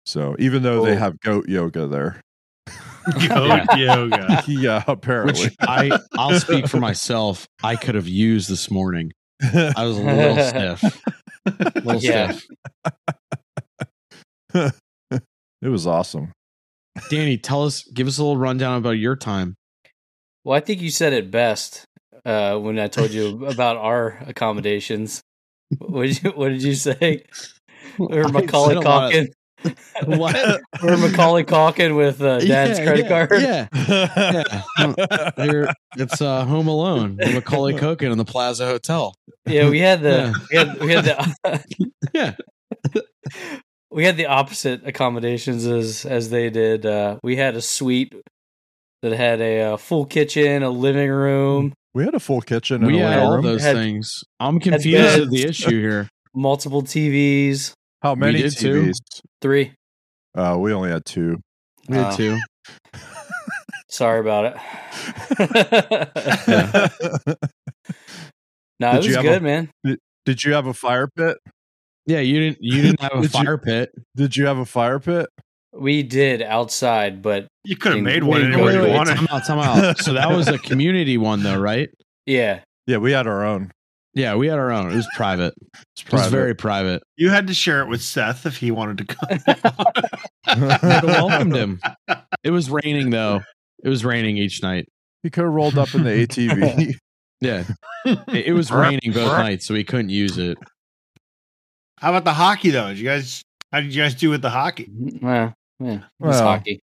So 0.07 0.35
even 0.39 0.63
though 0.63 0.85
they 0.85 0.95
Oh. 0.95 0.99
have 0.99 1.21
goat 1.21 1.49
yoga 1.49 1.87
there, 1.87 2.21
Goat 3.29 3.65
yoga. 3.77 4.43
yeah, 4.49 4.85
apparently. 4.87 5.45
Which 5.45 5.55
I 5.61 5.99
I'll 6.15 6.39
speak 6.41 6.67
for 6.69 6.79
myself. 6.79 7.47
I 7.63 7.77
could 7.77 7.95
have 7.95 8.09
used 8.09 8.49
this 8.51 8.71
morning. 8.71 9.13
I 9.43 9.85
was 9.85 9.99
a 9.99 10.03
little 10.03 10.37
stiff. 10.45 11.03
A 11.61 11.73
little 11.85 12.01
Yeah. 12.01 12.33
stiff. 12.33 12.47
it 15.63 15.69
was 15.69 15.87
awesome. 15.87 16.33
Danny, 17.11 17.37
tell 17.39 17.65
us, 17.65 17.85
give 17.95 18.07
us 18.07 18.19
a 18.19 18.23
little 18.23 18.37
rundown 18.37 18.79
about 18.79 18.99
your 18.99 19.17
time. 19.17 19.55
Well, 20.45 20.57
I 20.57 20.61
think 20.61 20.81
you 20.81 20.91
said 20.91 21.13
it 21.13 21.31
best 21.31 21.85
uh, 22.25 22.57
when 22.59 22.79
I 22.79 22.89
told 22.89 23.11
you 23.11 23.47
about 23.47 23.77
our 23.77 24.19
accommodations. 24.27 25.21
What 25.79 26.07
did 26.07 26.23
you 26.23 26.31
What 26.31 26.49
did 26.49 26.63
you 26.63 26.75
say? 26.75 27.25
Or 27.99 28.25
I 28.25 28.31
Macaulay 28.31 28.75
said 28.75 29.29
a 29.65 29.69
lot 30.07 30.35
of- 30.37 30.61
Culkin? 30.61 30.61
What? 30.81 30.83
Or 30.85 30.97
Macaulay 30.97 31.45
Culkin 31.45 31.97
with 31.97 32.21
uh, 32.23 32.39
Dad's 32.41 32.79
Yeah, 32.79 32.85
credit 32.85 33.07
yeah, 33.07 33.27
card? 33.27 33.43
Yeah. 33.43 33.69
yeah. 35.37 35.45
Here, 35.45 35.73
it's 35.97 36.21
uh, 36.21 36.45
Home 36.45 36.69
Alone. 36.69 37.17
with 37.19 37.35
Macaulay 37.35 37.75
Culkin 37.75 38.13
in 38.13 38.19
the 38.19 38.25
Plaza 38.25 38.67
Hotel. 38.67 39.15
Yeah, 39.47 39.69
we 39.71 39.81
had 39.81 40.03
the 40.03 40.35
we 40.51 40.57
had 40.59 40.81
we 40.81 40.93
had 40.93 41.05
the 41.05 41.91
Yeah. 42.15 42.35
we 43.91 44.05
had 44.05 44.17
the 44.17 44.27
opposite 44.27 44.87
accommodations 44.87 45.67
as 45.67 46.05
as 46.05 46.31
they 46.31 46.51
did. 46.51 46.87
Uh, 46.87 47.19
we 47.23 47.37
had 47.37 47.57
a 47.57 47.61
suite 47.63 48.15
that 49.03 49.13
had 49.13 49.41
a, 49.41 49.61
uh 49.73 49.77
full 49.77 50.05
kitchen, 50.05 50.63
a 50.63 50.71
living 50.71 51.11
room, 51.11 51.73
We 51.95 52.05
had 52.05 52.15
a 52.15 52.21
full 52.21 52.41
kitchen 52.41 52.83
and 52.83 52.87
We 52.93 53.01
a 53.01 53.03
had 53.03 53.11
living 53.11 53.25
all 53.25 53.33
room. 53.35 53.45
those 53.45 53.63
Had- 53.63 53.77
things. 53.77 54.23
I'm 54.41 54.61
confused 54.61 55.21
with 55.21 55.31
the 55.31 55.45
issue 55.45 55.81
here. 55.81 56.09
multiple 56.35 56.83
TVs. 56.83 57.73
How 58.03 58.15
many 58.15 58.43
did 58.43 58.57
too. 58.57 58.83
TVs? 58.85 58.97
Three. 59.43 59.73
Uh, 60.37 60.57
we 60.61 60.73
only 60.73 60.91
had 60.91 61.05
two. 61.05 61.39
We 61.89 61.97
had 61.97 62.13
Oh. 62.13 62.17
two. 62.17 62.39
Sorry 63.91 64.21
about 64.21 64.45
it. 64.45 64.57
no, 68.81 68.93
Did 68.93 69.05
it 69.05 69.07
was 69.09 69.17
good, 69.17 69.27
a- 69.27 69.41
man. 69.41 69.71
Did 70.25 70.45
you 70.45 70.53
have 70.53 70.67
a 70.67 70.75
fire 70.75 71.09
pit? 71.09 71.39
Yeah, 72.07 72.21
you 72.21 72.39
didn't. 72.41 72.59
You 72.61 72.83
didn't 72.83 73.01
have 73.01 73.13
a 73.13 73.17
Did 73.23 73.35
you- 73.35 73.45
fire 73.45 73.59
pit. 73.59 73.91
Did 74.17 74.37
you 74.37 74.47
have 74.47 74.59
a 74.59 74.67
fire 74.67 74.99
pit? 75.01 75.27
We 75.73 76.03
did 76.03 76.41
outside, 76.43 77.21
but 77.23 77.47
You 77.65 77.77
could 77.77 77.95
have 77.95 78.03
made 78.03 78.25
one 78.25 78.41
wait, 78.43 78.53
anywhere 78.53 78.87
you 78.89 78.93
wanted. 78.95 79.17
Time 79.17 79.29
out, 79.31 79.47
time 79.47 79.59
out. 79.59 79.99
So 79.99 80.15
that 80.15 80.31
was 80.31 80.49
a 80.49 80.59
community 80.59 81.19
one, 81.19 81.43
though, 81.43 81.59
right? 81.59 81.91
yeah, 82.27 82.61
Yeah, 82.87 82.97
we 82.99 83.13
had 83.13 83.27
our 83.27 83.45
own. 83.45 83.71
Yeah, 84.19 84.35
we 84.35 84.49
had 84.49 84.59
our 84.59 84.73
own. 84.73 84.91
It 84.91 84.97
was 84.97 85.07
private. 85.15 85.55
It's 85.75 86.03
It 86.03 86.13
was 86.13 86.21
private. 86.23 86.31
very 86.31 86.55
private. 86.55 87.03
You 87.17 87.31
had 87.31 87.47
to 87.47 87.55
share 87.55 87.83
it 87.83 87.89
with 87.89 88.03
Seth 88.03 88.47
if 88.47 88.57
he 88.57 88.71
wanted 88.73 88.99
to 88.99 89.05
come. 89.15 89.39
I 90.47 91.01
welcomed 91.05 91.55
him. 91.55 91.81
It 92.43 92.51
was 92.51 92.69
raining 92.71 93.11
though. 93.11 93.43
It 93.85 93.89
was 93.89 94.05
raining 94.05 94.37
each 94.37 94.63
night. 94.63 94.87
he 95.23 95.31
could 95.31 95.45
have 95.45 95.53
rolled 95.53 95.79
up 95.79 95.95
in 95.95 96.03
the 96.05 96.11
ATV. 96.11 96.95
Yeah, 97.41 97.63
it, 98.05 98.47
it 98.47 98.53
was 98.53 98.73
raining 98.73 99.13
both 99.13 99.31
nights, 99.31 99.65
so 99.65 99.73
he 99.73 99.85
couldn't 99.85 100.09
use 100.09 100.39
it. 100.39 100.59
How 101.99 102.11
about 102.11 102.25
the 102.25 102.33
hockey 102.33 102.71
though? 102.71 102.89
Did 102.89 102.99
you 102.99 103.05
guys? 103.05 103.43
How 103.73 103.81
did 103.81 103.95
you 103.95 104.03
guys 104.03 104.17
do 104.17 104.31
with 104.31 104.43
the 104.43 104.51
hockey? 104.51 104.89
well, 105.23 105.55
yeah, 105.79 105.95
it 105.99 106.03
was 106.19 106.41
Well. 106.41 106.43
hockey. 106.43 106.81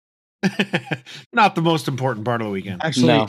Not 1.31 1.55
the 1.55 1.61
most 1.61 1.87
important 1.87 2.25
part 2.25 2.41
of 2.41 2.47
the 2.47 2.51
weekend. 2.51 2.81
Actually, 2.83 3.07
No. 3.07 3.27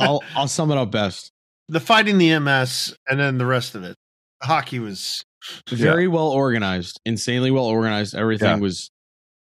I'll 0.00 0.24
I'll 0.34 0.48
sum 0.48 0.72
it 0.72 0.76
up 0.78 0.90
best. 0.90 1.30
The 1.70 1.80
fighting 1.80 2.18
the 2.18 2.38
MS 2.38 2.94
and 3.08 3.18
then 3.18 3.38
the 3.38 3.46
rest 3.46 3.74
of 3.74 3.84
it. 3.84 3.96
Hockey 4.42 4.78
was 4.78 5.22
Very 5.68 6.08
well 6.08 6.28
organized, 6.28 7.00
insanely 7.06 7.50
well 7.50 7.64
organized. 7.66 8.14
Everything 8.14 8.48
Yeah. 8.48 8.56
was 8.58 8.90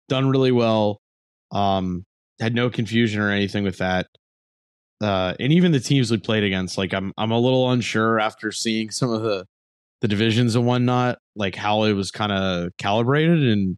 done 0.09 0.29
really 0.29 0.51
well. 0.51 0.99
Um, 1.51 2.03
had 2.39 2.55
no 2.55 2.69
confusion 2.69 3.21
or 3.21 3.29
anything 3.29 3.63
with 3.63 3.77
that. 3.77 4.07
Uh, 5.01 5.33
and 5.39 5.51
even 5.51 5.71
the 5.71 5.79
teams 5.79 6.09
we 6.09 6.17
played 6.17 6.43
against, 6.43 6.77
like 6.77 6.93
I'm 6.93 7.11
I'm 7.17 7.31
a 7.31 7.39
little 7.39 7.69
unsure 7.71 8.19
after 8.19 8.51
seeing 8.51 8.89
some 8.91 9.11
of 9.11 9.21
the 9.21 9.45
the 10.01 10.07
divisions 10.07 10.55
and 10.55 10.65
whatnot, 10.65 11.17
like 11.35 11.55
how 11.55 11.83
it 11.83 11.93
was 11.93 12.11
kind 12.11 12.31
of 12.31 12.69
calibrated 12.77 13.43
and 13.43 13.77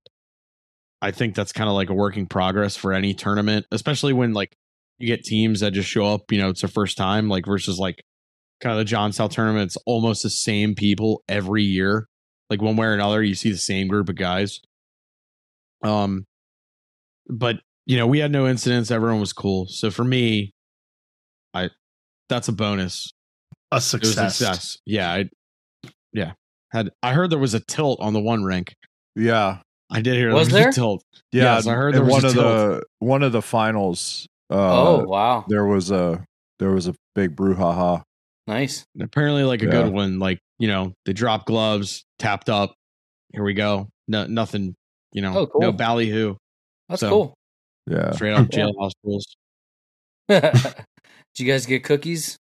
I 1.01 1.11
think 1.11 1.35
that's 1.35 1.51
kind 1.53 1.69
of 1.69 1.75
like 1.75 1.89
a 1.89 1.93
working 1.93 2.25
progress 2.25 2.75
for 2.75 2.91
any 2.93 3.13
tournament, 3.13 3.65
especially 3.71 4.13
when 4.13 4.33
like 4.33 4.55
you 4.99 5.07
get 5.07 5.23
teams 5.23 5.59
that 5.59 5.71
just 5.73 5.87
show 5.89 6.05
up, 6.07 6.31
you 6.31 6.39
know, 6.39 6.49
it's 6.49 6.61
their 6.61 6.69
first 6.69 6.97
time, 6.97 7.29
like 7.29 7.45
versus 7.45 7.77
like 7.77 8.01
kind 8.61 8.73
of 8.73 8.77
the 8.79 8.85
John 8.85 9.11
South 9.11 9.31
tournament. 9.31 9.67
It's 9.67 9.77
almost 9.85 10.23
the 10.23 10.29
same 10.29 10.75
people 10.75 11.23
every 11.27 11.63
year. 11.63 12.07
Like 12.49 12.61
one 12.61 12.75
way 12.77 12.87
or 12.87 12.93
another, 12.93 13.21
you 13.21 13.35
see 13.35 13.51
the 13.51 13.57
same 13.57 13.87
group 13.87 14.07
of 14.09 14.15
guys. 14.15 14.61
Um, 15.83 16.25
but 17.29 17.57
you 17.85 17.97
know, 17.97 18.07
we 18.07 18.19
had 18.19 18.31
no 18.31 18.47
incidents. 18.47 18.91
Everyone 18.91 19.19
was 19.19 19.33
cool. 19.33 19.67
So 19.67 19.91
for 19.91 20.03
me, 20.03 20.53
I 21.53 21.69
that's 22.29 22.47
a 22.47 22.53
bonus. 22.53 23.11
a 23.71 23.75
It 23.75 23.77
was 23.77 23.85
a 23.85 23.87
success. 23.89 24.35
success. 24.37 24.77
Yeah, 24.85 25.11
I, 25.11 25.29
yeah. 26.13 26.33
Had 26.71 26.89
I 27.03 27.13
heard 27.13 27.29
there 27.29 27.39
was 27.39 27.53
a 27.53 27.59
tilt 27.61 27.99
on 28.01 28.13
the 28.13 28.19
one 28.21 28.43
rink. 28.43 28.73
yeah, 29.15 29.59
I 29.89 30.01
did 30.01 30.15
hear 30.15 30.33
Was 30.33 30.49
there 30.49 30.59
there? 30.59 30.67
was 30.67 30.77
a 30.77 30.79
tilt. 30.79 31.03
yeah. 31.31 31.55
Yes, 31.55 31.67
I 31.67 31.73
heard 31.73 31.93
there 31.93 32.03
was 32.03 32.11
one 32.23 32.25
a 32.25 32.27
of 32.27 32.33
the 32.35 32.83
one 32.99 33.23
of 33.23 33.31
the 33.31 33.41
finals. 33.41 34.27
Uh, 34.49 34.55
oh 34.99 35.03
wow, 35.05 35.45
there 35.47 35.65
was 35.65 35.91
a 35.91 36.23
there 36.59 36.71
was 36.71 36.87
a 36.87 36.95
big 37.15 37.35
brouhaha. 37.35 38.03
Nice. 38.47 38.85
And 38.95 39.03
apparently 39.03 39.43
like 39.43 39.61
a 39.61 39.65
Yeah. 39.65 39.71
good 39.71 39.93
one 39.93 40.19
like 40.19 40.39
you 40.59 40.67
know 40.67 40.93
they 41.05 41.13
dropped 41.13 41.45
gloves 41.47 42.03
tapped 42.19 42.49
up 42.49 42.73
here 43.33 43.43
we 43.43 43.53
go 43.53 43.87
no 44.07 44.25
nothing 44.27 44.73
you 45.13 45.21
know 45.21 45.37
Oh, 45.37 45.47
cool. 45.47 45.61
no 45.61 45.71
ballyhoo 45.71 46.35
That's 46.89 47.01
So- 47.01 47.09
cool. 47.09 47.33
Yeah, 47.89 48.11
straight 48.11 48.33
up 48.33 48.47
Yeah. 48.51 48.65
jailhouse 48.67 48.91
rules 49.03 49.25
Did 50.29 50.75
you 51.37 51.45
guys 51.45 51.65
get 51.65 51.83
cookies? 51.83 52.37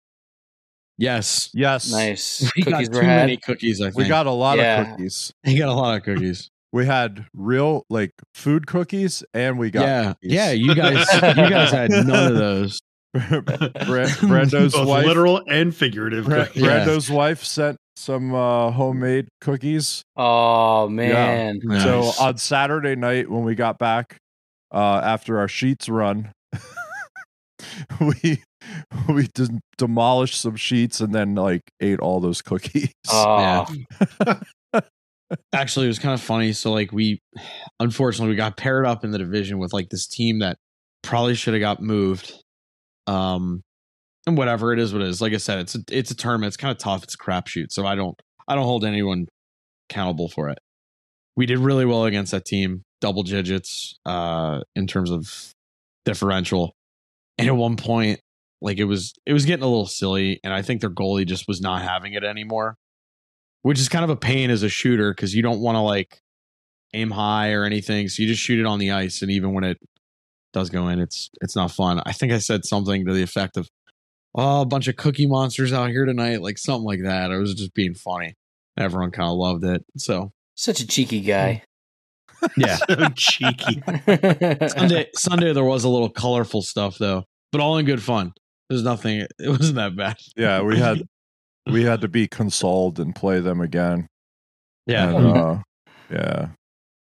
yes 0.98 1.50
yes, 1.54 1.90
Nice. 1.90 2.42
we 2.56 2.62
cookies 2.62 2.88
got 2.88 3.00
too 3.00 3.06
had. 3.06 3.16
many 3.22 3.36
cookies 3.38 3.80
i 3.80 3.86
think 3.86 3.96
We 3.96 4.08
got 4.08 4.26
a 4.26 4.30
lot 4.30 4.58
Yeah. 4.58 4.82
of 4.82 4.88
cookies. 4.90 5.32
we 5.44 5.56
got 5.58 5.68
a 5.68 5.72
lot 5.74 5.96
of 5.96 6.02
cookies 6.04 6.48
We 6.72 6.86
had 6.86 7.26
real 7.34 7.84
like 7.90 8.12
food 8.34 8.66
cookies, 8.66 9.24
and 9.34 9.58
we 9.58 9.70
got 9.70 9.82
yeah 9.82 10.04
cookies. 10.14 10.32
yeah 10.32 10.50
you 10.52 10.74
guys 10.74 11.06
you 11.14 11.48
guys 11.48 11.70
had 11.72 11.90
none 11.90 12.32
of 12.32 12.34
those 12.38 12.78
Bra- 12.80 12.91
Brando's 13.14 14.72
Both 14.72 14.88
wife. 14.88 15.06
literal 15.06 15.42
and 15.48 15.74
figurative. 15.74 16.24
Bra- 16.24 16.44
cookies. 16.46 16.62
Yeah. 16.62 16.68
Brando's 16.68 17.10
wife 17.10 17.44
sent 17.44 17.76
some 17.96 18.34
uh, 18.34 18.70
homemade 18.70 19.28
cookies. 19.40 20.02
Oh 20.16 20.88
man. 20.88 21.60
Nice. 21.62 21.82
So 21.82 22.00
on 22.22 22.38
Saturday 22.38 22.96
night 22.96 23.30
when 23.30 23.44
we 23.44 23.54
got 23.54 23.78
back 23.78 24.16
uh, 24.72 25.00
after 25.04 25.38
our 25.38 25.48
sheets 25.48 25.88
run, 25.88 26.32
we 28.00 28.42
we 29.08 29.28
de- 29.34 29.60
demolished 29.76 30.40
some 30.40 30.56
sheets 30.56 31.00
and 31.00 31.14
then 31.14 31.34
like 31.34 31.62
ate 31.80 32.00
all 32.00 32.20
those 32.20 32.40
cookies. 32.40 32.92
Oh, 33.10 33.66
actually 35.52 35.86
it 35.86 35.88
was 35.88 35.98
kind 35.98 36.12
of 36.12 36.20
funny 36.20 36.52
so 36.52 36.70
like 36.72 36.92
we 36.92 37.18
unfortunately 37.80 38.28
we 38.30 38.36
got 38.36 38.56
paired 38.56 38.84
up 38.84 39.02
in 39.02 39.12
the 39.12 39.18
division 39.18 39.58
with 39.58 39.72
like 39.72 39.88
this 39.88 40.06
team 40.06 40.40
that 40.40 40.58
probably 41.02 41.34
should 41.34 41.54
have 41.54 41.60
got 41.60 41.80
moved 41.82 42.41
um 43.06 43.62
and 44.26 44.38
whatever 44.38 44.72
it 44.72 44.78
is 44.78 44.92
what 44.92 45.02
it 45.02 45.08
is. 45.08 45.20
Like 45.20 45.32
i 45.32 45.38
said 45.38 45.60
it's 45.60 45.74
a, 45.74 45.80
it's 45.90 46.10
a 46.10 46.16
tournament. 46.16 46.48
It's 46.48 46.56
kind 46.56 46.72
of 46.72 46.78
tough. 46.78 47.02
It's 47.02 47.14
a 47.14 47.18
crapshoot. 47.18 47.72
So 47.72 47.86
i 47.86 47.94
don't 47.94 48.20
i 48.48 48.54
don't 48.54 48.64
hold 48.64 48.84
anyone 48.84 49.26
accountable 49.90 50.28
for 50.28 50.48
it. 50.48 50.58
We 51.36 51.46
did 51.46 51.58
really 51.58 51.84
well 51.84 52.04
against 52.04 52.32
that 52.32 52.44
team 52.44 52.84
double 53.00 53.22
digits 53.22 53.98
uh 54.06 54.60
in 54.74 54.86
terms 54.86 55.10
of 55.10 55.52
differential. 56.04 56.74
And 57.38 57.48
at 57.48 57.56
one 57.56 57.76
point 57.76 58.20
like 58.60 58.78
it 58.78 58.84
was 58.84 59.14
it 59.26 59.32
was 59.32 59.44
getting 59.44 59.64
a 59.64 59.68
little 59.68 59.86
silly 59.86 60.38
and 60.44 60.52
i 60.52 60.62
think 60.62 60.80
their 60.80 60.90
goalie 60.90 61.26
just 61.26 61.48
was 61.48 61.60
not 61.60 61.82
having 61.82 62.12
it 62.12 62.22
anymore 62.22 62.76
which 63.62 63.80
is 63.80 63.88
kind 63.88 64.04
of 64.04 64.10
a 64.10 64.16
pain 64.16 64.50
as 64.50 64.62
a 64.62 64.68
shooter 64.68 65.12
because 65.12 65.34
you 65.34 65.42
don't 65.42 65.60
want 65.60 65.76
to 65.76 65.80
like 65.80 66.20
aim 66.94 67.10
high 67.10 67.52
or 67.52 67.64
anything. 67.64 68.08
So 68.08 68.22
you 68.22 68.28
just 68.28 68.42
shoot 68.42 68.60
it 68.60 68.66
on 68.66 68.78
the 68.78 68.90
ice, 68.90 69.22
and 69.22 69.30
even 69.30 69.54
when 69.54 69.64
it 69.64 69.78
does 70.52 70.70
go 70.70 70.88
in, 70.88 71.00
it's 71.00 71.30
it's 71.40 71.56
not 71.56 71.70
fun. 71.70 72.02
I 72.04 72.12
think 72.12 72.32
I 72.32 72.38
said 72.38 72.64
something 72.64 73.04
to 73.06 73.12
the 73.12 73.22
effect 73.22 73.56
of, 73.56 73.68
"Oh, 74.34 74.62
a 74.62 74.66
bunch 74.66 74.88
of 74.88 74.96
cookie 74.96 75.26
monsters 75.26 75.72
out 75.72 75.90
here 75.90 76.04
tonight," 76.04 76.42
like 76.42 76.58
something 76.58 76.84
like 76.84 77.02
that. 77.02 77.30
I 77.32 77.36
was 77.36 77.54
just 77.54 77.74
being 77.74 77.94
funny. 77.94 78.34
Everyone 78.78 79.10
kind 79.10 79.28
of 79.28 79.36
loved 79.36 79.64
it. 79.64 79.84
So 79.96 80.32
such 80.54 80.80
a 80.80 80.86
cheeky 80.86 81.20
guy. 81.20 81.62
yeah, 82.56 82.76
so 82.88 83.08
cheeky. 83.14 83.82
Sunday 84.68 85.08
Sunday 85.14 85.52
there 85.52 85.64
was 85.64 85.84
a 85.84 85.88
little 85.88 86.10
colorful 86.10 86.62
stuff 86.62 86.98
though, 86.98 87.24
but 87.50 87.60
all 87.60 87.78
in 87.78 87.86
good 87.86 88.02
fun. 88.02 88.32
There's 88.68 88.82
nothing. 88.82 89.26
It 89.38 89.48
wasn't 89.48 89.76
that 89.76 89.96
bad. 89.96 90.16
yeah, 90.36 90.62
we 90.62 90.78
had 90.78 91.02
we 91.70 91.84
had 91.84 92.00
to 92.00 92.08
be 92.08 92.26
consoled 92.26 92.98
and 92.98 93.14
play 93.14 93.40
them 93.40 93.60
again. 93.60 94.08
Yeah, 94.86 95.08
And, 95.10 95.26
uh, 95.36 95.58
yeah. 96.10 96.48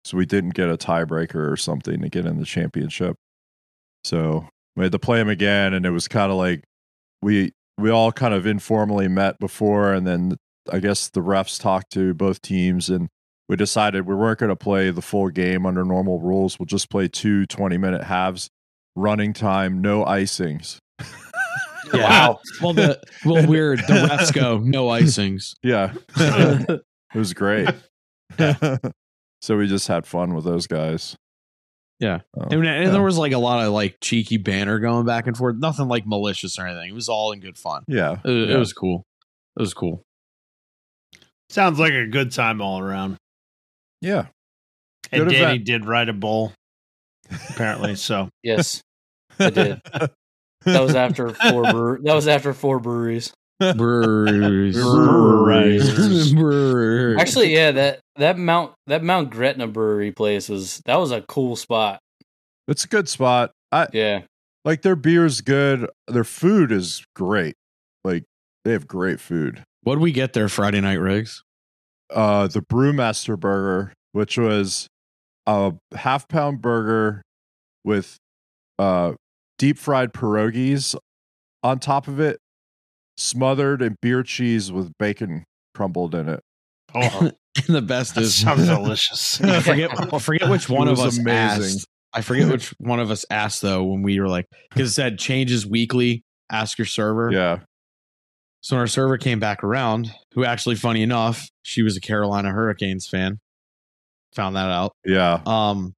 So 0.04 0.16
we 0.16 0.26
didn't 0.26 0.54
get 0.54 0.69
a 0.69 0.76
tiebreaker 0.76 1.50
or 1.50 1.57
something 1.57 2.00
to 2.00 2.09
get 2.09 2.26
in 2.26 2.38
the 2.38 2.45
championship. 2.45 3.16
So 4.04 4.49
we 4.76 4.85
had 4.85 4.92
to 4.92 4.99
play 4.99 5.21
him 5.21 5.28
again, 5.28 5.75
and 5.75 5.85
it 5.85 5.90
was 5.90 6.09
kind 6.09 6.30
of 6.30 6.38
like 6.38 6.64
we 7.23 7.52
we 7.78 7.90
all 7.90 8.12
kind 8.12 8.35
of 8.35 8.47
informally 8.47 9.09
met 9.09 9.38
before, 9.38 9.92
and 9.92 10.07
then 10.07 10.37
I 10.71 10.78
guess 10.78 11.09
the 11.09 11.21
refs 11.21 11.61
talked 11.61 11.90
to 11.92 12.14
both 12.14 12.42
teams, 12.42 12.88
and 12.90 13.09
we 13.49 13.57
decided 13.57 14.07
we 14.07 14.14
weren't 14.14 14.38
going 14.38 14.50
to 14.50 14.57
play 14.57 14.90
the 14.90 15.02
full 15.02 15.28
game 15.28 15.66
under 15.66 15.85
normal 15.85 16.21
rules. 16.21 16.59
We'll 16.59 16.66
just 16.66 16.90
play 16.90 17.09
two 17.09 17.47
20 17.47 17.78
minute 17.78 18.04
halves, 18.04 18.49
running 18.95 19.33
time, 19.33 19.80
no 19.80 20.04
icings. 20.04 20.78
Yeah. 21.92 22.09
Wow. 22.09 22.40
Well, 22.62 22.73
the 22.73 23.00
well, 23.25 23.47
we're 23.47 23.76
the 23.76 23.83
refs 24.11 24.33
go 24.33 24.59
no 24.59 24.87
icings. 24.87 25.54
Yeah. 25.62 25.95
it 26.16 26.83
was 27.14 27.35
great. 27.35 27.69
so 28.38 29.57
we 29.57 29.66
just 29.66 29.88
had 29.88 30.07
fun 30.07 30.35
with 30.35 30.45
those 30.45 30.66
guys. 30.66 31.16
Yeah. 32.00 32.21
Oh, 32.37 32.42
And, 32.50 32.54
and 32.66 32.85
yeah. 32.87 32.90
there 32.90 33.02
was 33.02 33.19
like 33.19 33.33
a 33.33 33.38
lot 33.38 33.64
of 33.64 33.73
like 33.73 33.99
cheeky 34.00 34.38
banner 34.38 34.78
going 34.80 35.04
back 35.07 35.26
and 35.26 35.37
forth. 35.37 35.57
Nothing 35.57 35.87
like 35.87 36.07
malicious 36.07 36.59
or 36.59 36.66
anything. 36.66 36.88
It 36.90 36.95
was 36.95 37.09
all 37.09 37.30
in 37.33 37.40
good 37.40 37.57
fun. 37.59 37.85
yeah. 37.87 38.16
It, 38.25 38.50
it 38.50 38.57
was 38.59 38.73
cool. 38.73 39.04
It 39.57 39.61
was 39.61 39.75
cool. 39.75 40.02
Sounds 41.50 41.78
like 41.78 41.92
a 41.92 42.07
good 42.07 42.33
time 42.33 42.61
all 42.62 42.78
around. 42.80 43.16
Yeah. 44.00 44.26
And 45.12 45.25
Good 45.25 45.33
Danny 45.33 45.45
event. 45.57 45.64
did 45.64 45.85
ride 45.85 46.09
a 46.09 46.12
bull, 46.12 46.52
apparently. 47.50 47.97
So 47.97 48.28
Yes, 48.42 48.80
I 49.38 49.50
did. 49.50 49.80
That 50.64 50.80
was 50.83 50.95
after 50.95 51.30
four. 51.30 51.64
Brewer- 51.73 52.00
that 52.04 52.14
was 52.14 52.28
after 52.28 52.52
four 52.54 52.78
breweries. 52.80 53.33
Breweries. 53.59 54.75
Breweries. 54.80 55.92
Breweries. 55.95 56.33
Actually, 57.30 57.54
yeah 57.54 57.72
that 57.72 58.00
that 58.16 58.38
Mount 58.38 58.75
that 58.87 59.02
Mount 59.02 59.30
Gretna 59.30 59.66
brewery 59.66 60.12
place 60.12 60.49
was 60.49 60.80
that 60.87 60.96
was 60.96 61.10
a 61.10 61.22
cool 61.22 61.56
spot. 61.56 62.00
It's 62.68 62.84
a 62.84 62.88
good 62.88 63.08
spot. 63.08 63.52
I 63.72 63.88
Yeah, 63.92 64.22
like 64.64 64.82
their 64.82 64.96
beer's 64.96 65.40
good. 65.40 65.88
Their 66.08 66.25
food 66.25 66.72
is 66.72 67.04
great. 67.14 67.54
Like 68.04 68.25
they 68.64 68.72
have 68.72 68.87
great 68.87 69.20
food. 69.20 69.64
what 69.82 69.94
did 69.96 70.02
we 70.02 70.12
get 70.12 70.32
there 70.32 70.49
Friday 70.49 70.80
night, 70.80 71.00
Rigs? 71.00 71.42
Uh 72.12 72.46
the 72.46 72.60
Brewmaster 72.60 73.38
burger, 73.38 73.92
which 74.12 74.37
was 74.37 74.88
a 75.46 75.72
half 75.94 76.28
pound 76.28 76.60
burger 76.60 77.22
with 77.84 78.16
uh 78.78 79.12
deep 79.58 79.78
fried 79.78 80.12
pierogies 80.12 80.94
on 81.62 81.78
top 81.78 82.08
of 82.08 82.18
it, 82.20 82.38
smothered 83.16 83.82
in 83.82 83.96
beer 84.00 84.22
cheese 84.22 84.72
with 84.72 84.90
bacon 84.99 85.44
crumbled 85.75 86.14
in 86.14 86.28
it. 86.28 86.40
Oh, 86.94 87.30
and 87.56 87.75
the 87.75 87.82
best 87.82 88.14
that 88.14 88.25
is 88.25 88.35
sounds 88.40 88.66
delicious. 88.66 89.40
I 89.42 89.61
forget 89.61 89.90
I 90.12 90.18
forget 90.18 90.49
which 90.49 90.68
one 90.68 90.88
of 90.88 90.99
us 90.99 91.18
amazing. 91.18 91.64
asked. 91.64 91.87
I 92.12 92.23
forget 92.23 92.49
which 92.49 92.75
one 92.78 93.00
of 93.00 93.11
us 93.11 93.25
asked 93.30 93.62
though 93.62 93.85
when 93.85 94.02
we 94.02 94.18
were 94.20 94.28
like 94.28 94.47
because 94.70 94.90
it 94.90 94.94
said 94.94 95.18
changes 95.18 95.66
weekly. 95.66 96.25
Ask 96.50 96.78
your 96.78 96.87
server. 96.87 97.30
Yeah. 97.30 97.61
So 98.62 98.76
when 98.76 98.80
our 98.80 98.87
server 98.87 99.16
came 99.16 99.40
back 99.40 99.64
around, 99.64 100.12
who 100.35 100.44
actually, 100.44 100.75
funny 100.75 101.02
enough, 101.02 101.49
she 101.62 101.82
was 101.82 101.97
a 101.97 102.00
Carolina 102.00 102.50
Hurricanes 102.50 103.09
fan. 103.09 103.38
Found 104.35 104.56
that 104.56 104.68
out. 104.68 104.92
Yeah. 105.04 105.40
Um, 105.47 105.94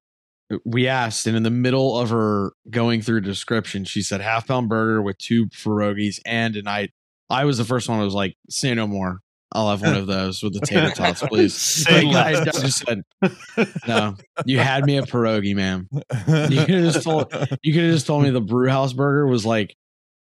we 0.63 0.87
asked, 0.87 1.27
and 1.27 1.35
in 1.35 1.43
the 1.43 1.49
middle 1.49 1.97
of 1.97 2.09
her 2.11 2.53
going 2.69 3.01
through 3.01 3.21
description, 3.21 3.83
she 3.83 4.01
said 4.01 4.21
half 4.21 4.47
pound 4.47 4.69
burger 4.69 5.01
with 5.01 5.17
two 5.17 5.47
pierogies 5.47 6.19
and 6.25 6.55
and 6.55 6.69
I 6.69 6.89
I 7.29 7.45
was 7.45 7.57
the 7.57 7.65
first 7.65 7.89
one. 7.89 7.99
I 7.99 8.03
was 8.03 8.13
like, 8.13 8.35
say 8.49 8.73
no 8.73 8.87
more. 8.87 9.19
I'll 9.53 9.69
have 9.69 9.81
one 9.81 9.95
of 9.95 10.07
those 10.07 10.41
with 10.43 10.53
the 10.53 10.59
tater 10.65 10.91
tots, 10.91 11.21
please. 11.27 11.85
Like, 11.89 12.43
just 12.45 12.85
said, 12.85 13.01
no. 13.87 14.15
You 14.45 14.59
had 14.59 14.85
me 14.85 14.97
a 14.97 15.03
pierogi, 15.03 15.55
ma'am. 15.55 15.87
You 15.91 16.65
could 16.65 16.83
have 16.83 16.93
just 16.93 17.03
told 17.03 17.31
you 17.61 17.73
could 17.73 17.83
have 17.83 17.93
just 17.93 18.07
told 18.07 18.23
me 18.23 18.29
the 18.31 18.41
brew 18.41 18.69
house 18.69 18.93
burger 18.93 19.27
was 19.27 19.45
like 19.45 19.75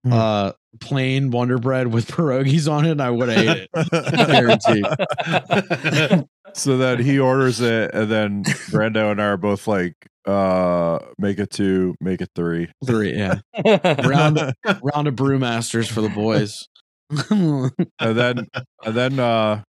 Hmm. 0.05 0.13
uh 0.13 0.51
plain 0.81 1.31
Wonder 1.31 1.57
Bread 1.57 1.87
with 1.87 2.07
pierogies 2.07 2.69
on 2.71 2.85
it, 2.85 2.91
and 2.91 3.01
I 3.01 3.09
would 3.09 3.29
have 3.29 3.47
ate 3.47 3.69
it. 3.73 6.27
So 6.53 6.77
then 6.77 7.03
he 7.03 7.19
orders 7.19 7.59
it, 7.59 7.93
and 7.93 8.09
then 8.09 8.43
Brando 8.43 9.11
and 9.11 9.21
I 9.21 9.25
are 9.25 9.37
both 9.37 9.67
like, 9.67 9.95
uh, 10.25 10.99
make 11.17 11.39
it 11.39 11.49
two, 11.49 11.95
make 11.99 12.21
it 12.21 12.29
three. 12.35 12.67
Three, 12.85 13.13
yeah. 13.13 13.39
Round 13.65 14.53
round 14.83 15.07
of 15.07 15.15
brewmasters 15.15 15.89
for 15.91 16.01
the 16.01 16.09
boys. 16.09 16.67
And 17.09 17.71
then 17.99 18.47
and 18.83 18.95
then 18.95 19.19
uh 19.19 19.63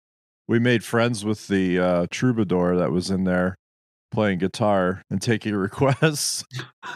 we 0.47 0.59
made 0.59 0.83
friends 0.83 1.25
with 1.25 1.47
the 1.47 1.79
uh 1.79 2.07
troubadour 2.11 2.77
that 2.77 2.91
was 2.91 3.09
in 3.09 3.23
there 3.25 3.55
playing 4.11 4.39
guitar 4.39 5.01
and 5.09 5.21
taking 5.21 5.55
requests. 5.55 6.43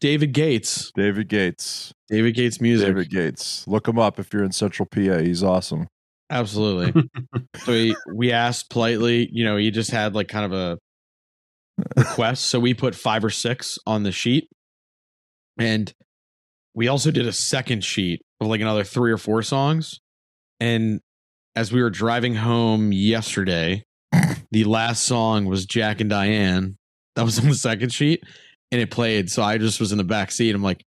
David 0.00 0.32
Gates. 0.32 0.92
David 0.94 1.28
Gates. 1.28 1.92
David 2.08 2.34
Gates 2.34 2.60
music. 2.60 2.86
David 2.86 3.10
Gates. 3.10 3.66
Look 3.66 3.88
him 3.88 3.98
up 3.98 4.20
if 4.20 4.32
you're 4.32 4.44
in 4.44 4.52
Central 4.52 4.86
PA. 4.86 5.18
He's 5.18 5.42
awesome. 5.42 5.88
Absolutely. 6.30 7.02
so 7.56 7.72
we, 7.72 7.96
we 8.14 8.30
asked 8.32 8.70
politely, 8.70 9.28
you 9.32 9.44
know, 9.44 9.56
he 9.56 9.70
just 9.70 9.90
had 9.90 10.14
like 10.14 10.28
kind 10.28 10.44
of 10.44 10.52
a 10.52 10.78
request. 11.96 12.46
So 12.46 12.60
we 12.60 12.74
put 12.74 12.94
five 12.94 13.24
or 13.24 13.30
six 13.30 13.78
on 13.86 14.02
the 14.02 14.12
sheet. 14.12 14.48
And 15.58 15.92
we 16.78 16.86
also 16.86 17.10
did 17.10 17.26
a 17.26 17.32
second 17.32 17.82
sheet 17.84 18.22
of 18.40 18.46
like 18.46 18.60
another 18.60 18.84
three 18.84 19.10
or 19.10 19.18
four 19.18 19.42
songs. 19.42 19.98
And 20.60 21.00
as 21.56 21.72
we 21.72 21.82
were 21.82 21.90
driving 21.90 22.36
home 22.36 22.92
yesterday, 22.92 23.82
the 24.52 24.62
last 24.62 25.02
song 25.02 25.46
was 25.46 25.66
Jack 25.66 26.00
and 26.00 26.08
Diane. 26.08 26.76
That 27.16 27.24
was 27.24 27.38
on 27.42 27.48
the 27.48 27.54
second 27.56 27.92
sheet. 27.92 28.22
And 28.70 28.80
it 28.80 28.92
played. 28.92 29.28
So 29.28 29.42
I 29.42 29.58
just 29.58 29.80
was 29.80 29.90
in 29.90 29.98
the 29.98 30.04
back 30.04 30.30
seat. 30.30 30.54
I'm 30.54 30.62
like, 30.62 30.84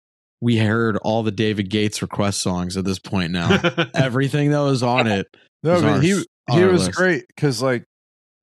we 0.40 0.57
heard 0.57 0.97
all 0.99 1.23
the 1.23 1.31
David 1.31 1.68
Gates 1.68 2.01
request 2.01 2.40
songs 2.40 2.79
at 2.79 2.87
this 2.87 2.99
point 2.99 3.33
now. 3.33 3.61
Everything 3.94 4.53
that 4.53 4.61
was 4.61 4.83
on 4.83 5.07
it 5.07 5.27
No, 5.62 5.73
was 5.75 5.83
but 5.83 5.92
on 5.92 6.01
he 6.03 6.23
he 6.51 6.64
was 6.64 6.87
list. 6.87 6.97
great 6.97 7.25
because 7.29 7.61
like 7.61 7.85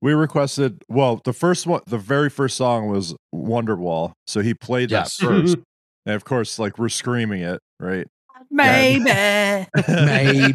we 0.02 0.14
requested. 0.14 0.84
Well, 0.90 1.22
the 1.26 1.34
first 1.34 1.66
one, 1.66 1.82
the 1.88 1.98
very 1.98 2.30
first 2.30 2.56
song 2.58 2.88
was 2.88 3.16
Wonderwall, 3.34 4.14
so 4.28 4.42
he 4.42 4.54
played 4.54 4.92
Yes. 4.92 5.18
that 5.18 5.26
first, 5.26 5.58
and 6.06 6.16
of 6.16 6.24
course, 6.26 6.58
like 6.60 6.78
we're 6.78 6.90
screaming 6.90 7.42
it, 7.42 7.62
right? 7.80 8.08
Maybe. 8.50 9.04
Maybe. 9.88 10.52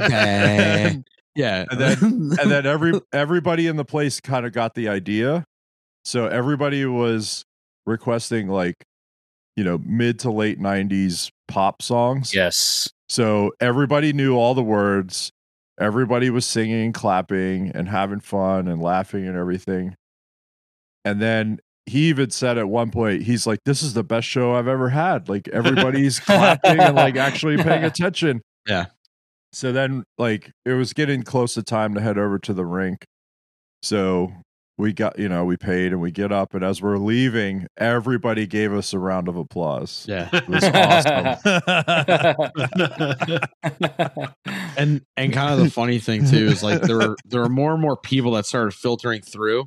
Yeah. 1.34 1.64
And 1.70 1.80
then- 1.80 2.30
and 2.40 2.50
then 2.50 2.66
every 2.66 2.92
everybody 3.12 3.66
in 3.66 3.76
the 3.76 3.84
place 3.84 4.20
kind 4.20 4.46
of 4.46 4.52
got 4.52 4.74
the 4.74 4.88
idea, 4.88 5.44
so 6.04 6.26
everybody 6.26 6.84
was 6.86 7.44
requesting 7.86 8.48
like 8.48 8.76
you 9.56 9.64
know 9.64 9.78
mid 9.84 10.18
to 10.20 10.30
late 10.30 10.58
'90s 10.60 11.30
pop 11.48 11.82
songs. 11.82 12.34
yes. 12.34 12.88
So 13.08 13.52
everybody 13.60 14.12
knew 14.12 14.34
all 14.36 14.54
the 14.54 14.62
words. 14.64 15.30
Everybody 15.78 16.30
was 16.30 16.44
singing, 16.46 16.92
clapping, 16.92 17.70
and 17.74 17.88
having 17.88 18.18
fun 18.20 18.66
and 18.66 18.82
laughing 18.82 19.28
and 19.28 19.36
everything. 19.36 19.94
And 21.04 21.20
then 21.22 21.60
he 21.86 22.08
even 22.08 22.30
said 22.30 22.58
at 22.58 22.68
one 22.68 22.90
point, 22.90 23.22
he's 23.22 23.46
like, 23.46 23.60
This 23.64 23.82
is 23.82 23.94
the 23.94 24.04
best 24.04 24.26
show 24.26 24.54
I've 24.54 24.68
ever 24.68 24.88
had. 24.88 25.28
Like 25.28 25.48
everybody's 25.48 26.20
clapping 26.20 26.80
and 26.80 26.94
like 26.96 27.16
actually 27.16 27.56
paying 27.62 27.84
attention. 27.84 28.42
Yeah. 28.66 28.86
So 29.52 29.72
then 29.72 30.04
like 30.18 30.50
it 30.64 30.72
was 30.74 30.92
getting 30.92 31.22
close 31.22 31.54
to 31.54 31.62
time 31.62 31.94
to 31.94 32.00
head 32.00 32.18
over 32.18 32.38
to 32.40 32.52
the 32.52 32.66
rink. 32.66 33.04
So 33.82 34.32
we 34.78 34.92
got, 34.92 35.18
you 35.18 35.28
know, 35.28 35.44
we 35.44 35.56
paid 35.56 35.92
and 35.92 36.00
we 36.02 36.10
get 36.10 36.32
up. 36.32 36.52
And 36.52 36.62
as 36.62 36.82
we're 36.82 36.98
leaving, 36.98 37.66
everybody 37.78 38.46
gave 38.46 38.74
us 38.74 38.92
a 38.92 38.98
round 38.98 39.28
of 39.28 39.36
applause. 39.36 40.04
yeah. 40.06 40.28
It 40.32 40.48
was 40.48 40.64
awesome. 40.64 42.50
And 44.78 45.00
and 45.16 45.32
kind 45.32 45.54
of 45.54 45.58
the 45.60 45.70
funny 45.70 45.98
thing 45.98 46.26
too 46.28 46.46
is 46.48 46.62
like 46.62 46.82
there 46.82 46.98
were 46.98 47.16
there 47.24 47.40
were 47.40 47.48
more 47.48 47.72
and 47.72 47.80
more 47.80 47.96
people 47.96 48.32
that 48.32 48.44
started 48.44 48.74
filtering 48.74 49.22
through. 49.22 49.64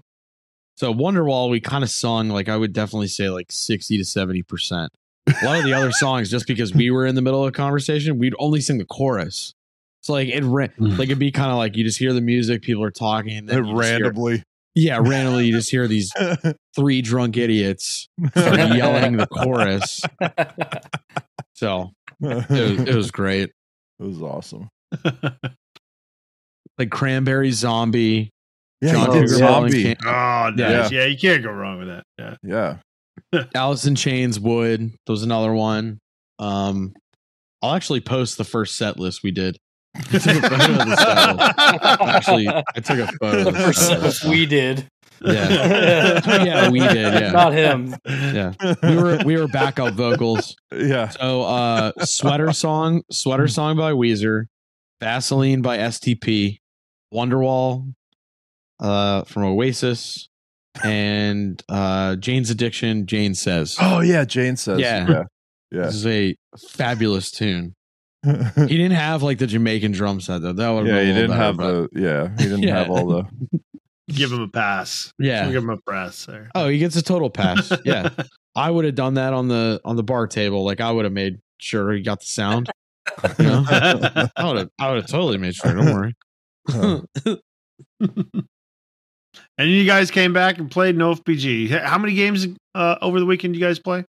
So 0.80 0.94
Wonderwall, 0.94 1.50
we 1.50 1.60
kind 1.60 1.84
of 1.84 1.90
sung 1.90 2.30
like 2.30 2.48
I 2.48 2.56
would 2.56 2.72
definitely 2.72 3.10
say 3.10 3.30
like 3.30 3.52
sixty 3.52 3.98
to 3.98 4.06
seventy 4.06 4.44
percent. 4.44 4.94
A 5.28 5.46
lot 5.46 5.58
of 5.58 5.66
the 5.66 5.74
other 5.74 5.92
songs, 5.92 6.32
just 6.32 6.48
because 6.48 6.74
we 6.74 6.90
were 6.90 7.06
in 7.06 7.16
the 7.16 7.22
middle 7.22 7.44
of 7.44 7.50
a 7.50 7.52
conversation, 7.52 8.18
we'd 8.18 8.34
only 8.40 8.62
sing 8.62 8.78
the 8.78 8.86
chorus. 8.86 9.54
So 10.00 10.14
like 10.14 10.30
it 10.30 10.42
ran, 10.42 10.70
hmm. 10.70 10.92
like 10.92 11.10
it'd 11.10 11.20
be 11.20 11.34
kind 11.34 11.52
of 11.52 11.58
like 11.58 11.76
you 11.76 11.84
just 11.84 12.00
hear 12.00 12.14
the 12.14 12.22
music, 12.22 12.62
people 12.62 12.82
are 12.86 12.92
talking, 12.92 13.36
and 13.40 13.50
then 13.50 13.66
hear- 13.66 13.76
randomly. 13.76 14.42
yeah, 14.74 15.00
randomly 15.02 15.48
you 15.48 15.52
just 15.52 15.70
hear 15.70 15.86
these 15.86 16.14
three 16.78 17.02
drunk 17.02 17.36
idiots 17.36 18.08
yelling 18.38 19.18
the 19.18 19.28
chorus. 19.28 20.00
So 21.56 21.92
it 22.22 22.50
was, 22.50 22.88
it 22.88 22.96
was 22.96 23.12
great. 23.12 23.50
It 24.00 24.04
was 24.04 24.22
awesome. 24.22 24.70
Like 26.78 26.92
Cranberry 26.92 27.52
Zombie, 27.52 28.32
Yeah, 28.82 28.92
John 28.94 29.10
Oh, 29.10 29.14
Cougar. 29.14 29.26
Mellencamp, 29.36 29.38
zombie. 29.40 29.96
oh, 30.06 30.52
nice. 30.56 30.92
Yeah. 30.92 31.06
you 31.06 31.18
can't 31.18 31.44
go 31.44 31.52
wrong 31.52 31.80
with 31.80 31.88
that. 31.90 32.04
Yeah. 32.18 32.78
Yeah. 33.34 33.44
Alice 33.56 33.86
in 33.86 33.96
Chains 33.96 34.40
Wood. 34.40 34.92
That 35.06 35.12
was 35.12 35.24
another 35.24 35.54
one. 35.54 36.00
Um, 36.40 36.94
I'll 37.62 37.76
actually 37.76 38.00
post 38.02 38.38
the 38.38 38.46
first 38.46 38.78
set 38.78 38.98
list 38.98 39.22
we 39.24 39.32
did. 39.32 39.58
I 39.96 40.02
took 40.02 40.16
a 40.16 40.50
photo 40.50 40.74
of 40.82 40.88
the 40.88 40.96
set 40.96 41.36
list. 41.38 42.02
Actually, 42.02 42.48
I 42.48 42.62
took 42.80 43.00
a 43.00 43.08
photo. 43.20 43.44
the 43.44 43.48
Of 43.50 43.54
the 43.54 43.60
first 43.60 43.80
set 43.80 43.88
sentence 43.88 44.04
list. 44.24 44.26
we 44.26 44.46
did. 44.46 44.88
Yeah, 45.22 46.22
yeah, 46.46 46.70
we 46.70 46.80
did. 46.80 46.96
Yeah, 46.96 47.32
Not 47.34 47.52
him. 47.52 47.94
yeah. 48.08 48.54
We 48.82 48.96
were 48.96 49.20
we 49.26 49.36
were 49.36 49.50
backup 49.50 49.94
vocals. 49.96 50.56
Yeah. 50.72 51.10
So, 51.10 51.42
uh, 51.42 51.92
sweater 52.06 52.54
song, 52.54 53.02
sweater 53.12 53.50
song 53.50 53.76
by 53.76 53.92
Weezer, 53.92 54.46
Vaseline 55.02 55.62
by 55.62 55.80
STP, 55.80 56.60
Wonderwall, 57.14 57.94
uh, 58.80 59.24
from 59.24 59.44
Oasis, 59.44 60.30
and 60.84 61.62
uh, 61.70 62.16
Jane's 62.18 62.50
Addiction. 62.50 63.06
Jane 63.06 63.34
says, 63.36 63.76
Oh 63.80 64.00
yeah, 64.02 64.26
Jane 64.26 64.56
says. 64.58 64.80
Yeah. 64.80 65.08
Yeah. 65.10 65.24
Yeah. 65.72 65.84
"This 65.84 65.96
is 65.96 66.08
a 66.08 66.36
fabulous 66.72 67.30
tune." 67.30 67.76
He 68.26 68.66
didn't 68.68 68.94
have 68.94 69.22
like 69.22 69.38
the 69.38 69.46
Jamaican 69.46 69.92
drum 69.92 70.20
set 70.20 70.42
though. 70.42 70.52
That 70.54 70.70
would 70.72 70.88
yeah, 70.88 71.02
he 71.04 71.14
didn't 71.14 71.38
have 71.38 71.58
the 71.58 71.88
the 71.92 72.02
yeah, 72.02 72.30
he 72.38 72.44
didn't 72.50 72.64
Yeah. 72.64 72.80
have 72.80 72.90
all 72.90 73.06
the 73.06 73.24
Give 74.08 74.32
him 74.32 74.42
a 74.42 74.48
pass. 74.48 75.14
yeah. 75.20 75.46
Give 75.52 75.62
him 75.64 75.70
a 75.70 75.78
pass 75.88 76.26
there. 76.26 76.50
Oh, 76.56 76.68
he 76.70 76.80
gets 76.80 76.96
a 76.96 77.04
total 77.04 77.30
pass. 77.30 77.72
Yeah, 77.86 78.10
I 78.56 78.72
would 78.72 78.86
have 78.86 78.96
done 78.96 79.14
that 79.14 79.34
on 79.34 79.48
the 79.48 79.80
on 79.86 79.96
the 79.96 80.02
bar 80.02 80.26
table. 80.26 80.66
Like 80.66 80.82
I 80.82 80.92
would 80.92 81.06
have 81.06 81.14
made 81.14 81.38
sure 81.60 81.92
he 81.92 82.02
got 82.02 82.20
the 82.22 82.26
sound. 82.26 82.72
You 83.38 83.46
know? 83.46 83.64
I 83.70 83.94
would 83.94 84.04
have 84.58 84.70
I 84.80 84.88
would 84.90 84.98
have 85.04 85.08
totally 85.08 85.38
made 85.38 85.54
sure. 85.54 85.74
Don't 85.76 85.94
worry. 85.94 86.16
And 89.60 89.70
you 89.70 89.86
guys 89.86 90.10
came 90.10 90.34
back 90.34 90.58
and 90.58 90.72
played 90.72 90.98
no 90.98 91.14
FPG. 91.14 91.70
How 91.84 91.98
many 92.00 92.14
games 92.16 92.48
uh, 92.74 92.96
over 93.02 93.20
the 93.20 93.26
weekend 93.26 93.56
you 93.56 93.62
guys 93.62 93.78
play? 93.78 94.06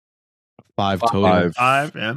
Five 0.77 1.01
total. 1.01 1.23
Five. 1.23 1.55
Five. 1.55 1.93
Yeah. 1.95 2.17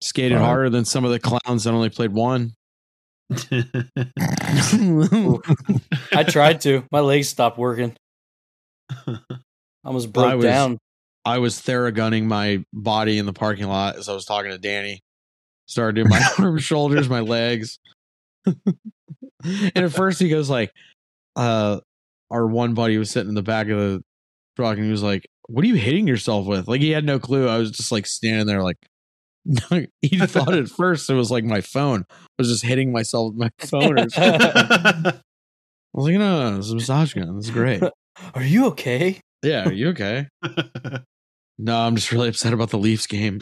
Skated 0.00 0.38
Five. 0.38 0.46
harder 0.46 0.70
than 0.70 0.84
some 0.84 1.04
of 1.04 1.10
the 1.10 1.20
clowns 1.20 1.64
that 1.64 1.72
only 1.72 1.90
played 1.90 2.12
one. 2.12 2.54
I 6.12 6.24
tried 6.26 6.60
to. 6.62 6.84
My 6.90 7.00
legs 7.00 7.28
stopped 7.28 7.58
working. 7.58 7.94
I 9.06 9.18
almost 9.84 10.12
broke 10.12 10.26
I 10.26 10.34
was- 10.34 10.44
down. 10.44 10.78
I 11.24 11.38
was 11.38 11.60
theragunning 11.60 12.24
my 12.24 12.64
body 12.72 13.18
in 13.18 13.26
the 13.26 13.34
parking 13.34 13.66
lot 13.66 13.96
as 13.96 14.08
I 14.08 14.14
was 14.14 14.24
talking 14.24 14.50
to 14.50 14.56
Danny. 14.56 15.00
Started 15.66 15.96
doing 15.96 16.08
my 16.08 16.22
arms, 16.38 16.62
shoulders, 16.64 17.06
my 17.10 17.20
legs. 17.20 17.78
and 18.46 18.56
at 19.76 19.92
first 19.92 20.20
he 20.20 20.30
goes 20.30 20.48
like, 20.48 20.72
uh, 21.36 21.80
our 22.30 22.46
one 22.46 22.74
buddy 22.74 22.98
was 22.98 23.10
sitting 23.10 23.28
in 23.28 23.34
the 23.34 23.42
back 23.42 23.68
of 23.68 23.78
the 23.78 24.02
truck 24.56 24.76
and 24.76 24.84
he 24.84 24.90
was 24.90 25.02
like, 25.02 25.26
What 25.48 25.64
are 25.64 25.68
you 25.68 25.76
hitting 25.76 26.06
yourself 26.06 26.46
with? 26.46 26.68
Like 26.68 26.80
he 26.80 26.90
had 26.90 27.04
no 27.04 27.18
clue. 27.18 27.48
I 27.48 27.58
was 27.58 27.70
just 27.70 27.92
like 27.92 28.06
standing 28.06 28.46
there 28.46 28.62
like 28.62 28.76
he 30.02 30.18
thought 30.18 30.54
at 30.54 30.68
first 30.68 31.08
it 31.08 31.14
was 31.14 31.30
like 31.30 31.44
my 31.44 31.60
phone. 31.60 32.04
I 32.10 32.14
was 32.38 32.48
just 32.48 32.64
hitting 32.64 32.92
myself 32.92 33.32
with 33.32 33.38
my 33.38 33.50
phone 33.66 33.98
or 33.98 34.08
something. 34.10 34.40
I 34.42 35.12
was 35.94 36.04
like, 36.06 36.14
no, 36.14 36.18
no, 36.18 36.50
no, 36.50 36.58
it's 36.58 36.70
a 36.70 36.74
massage 36.74 37.14
gun. 37.14 37.36
This 37.36 37.46
is 37.46 37.50
great. 37.50 37.82
Are 38.34 38.42
you 38.42 38.66
okay? 38.66 39.20
Yeah, 39.42 39.68
are 39.68 39.72
you 39.72 39.88
okay? 39.90 40.26
No, 41.60 41.76
I'm 41.76 41.96
just 41.96 42.12
really 42.12 42.28
upset 42.28 42.52
about 42.52 42.70
the 42.70 42.78
Leafs 42.78 43.08
game. 43.08 43.40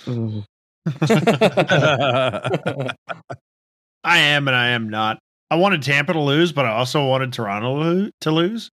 I 4.03 4.19
am 4.19 4.49
and 4.49 4.57
I 4.57 4.69
am 4.69 4.89
not. 4.89 5.19
I 5.51 5.57
wanted 5.57 5.83
Tampa 5.83 6.13
to 6.13 6.21
lose, 6.21 6.53
but 6.53 6.67
I 6.67 6.71
also 6.71 7.07
wanted 7.07 7.33
Toronto 7.33 7.77
to 7.77 7.91
lo- 7.91 8.11
to 8.23 8.31
lose. 8.31 8.71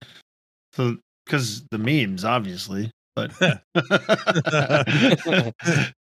So, 0.72 0.96
because 1.24 1.64
the 1.70 1.78
memes, 1.78 2.24
obviously. 2.24 2.90
But 3.14 3.32
but 3.38 3.62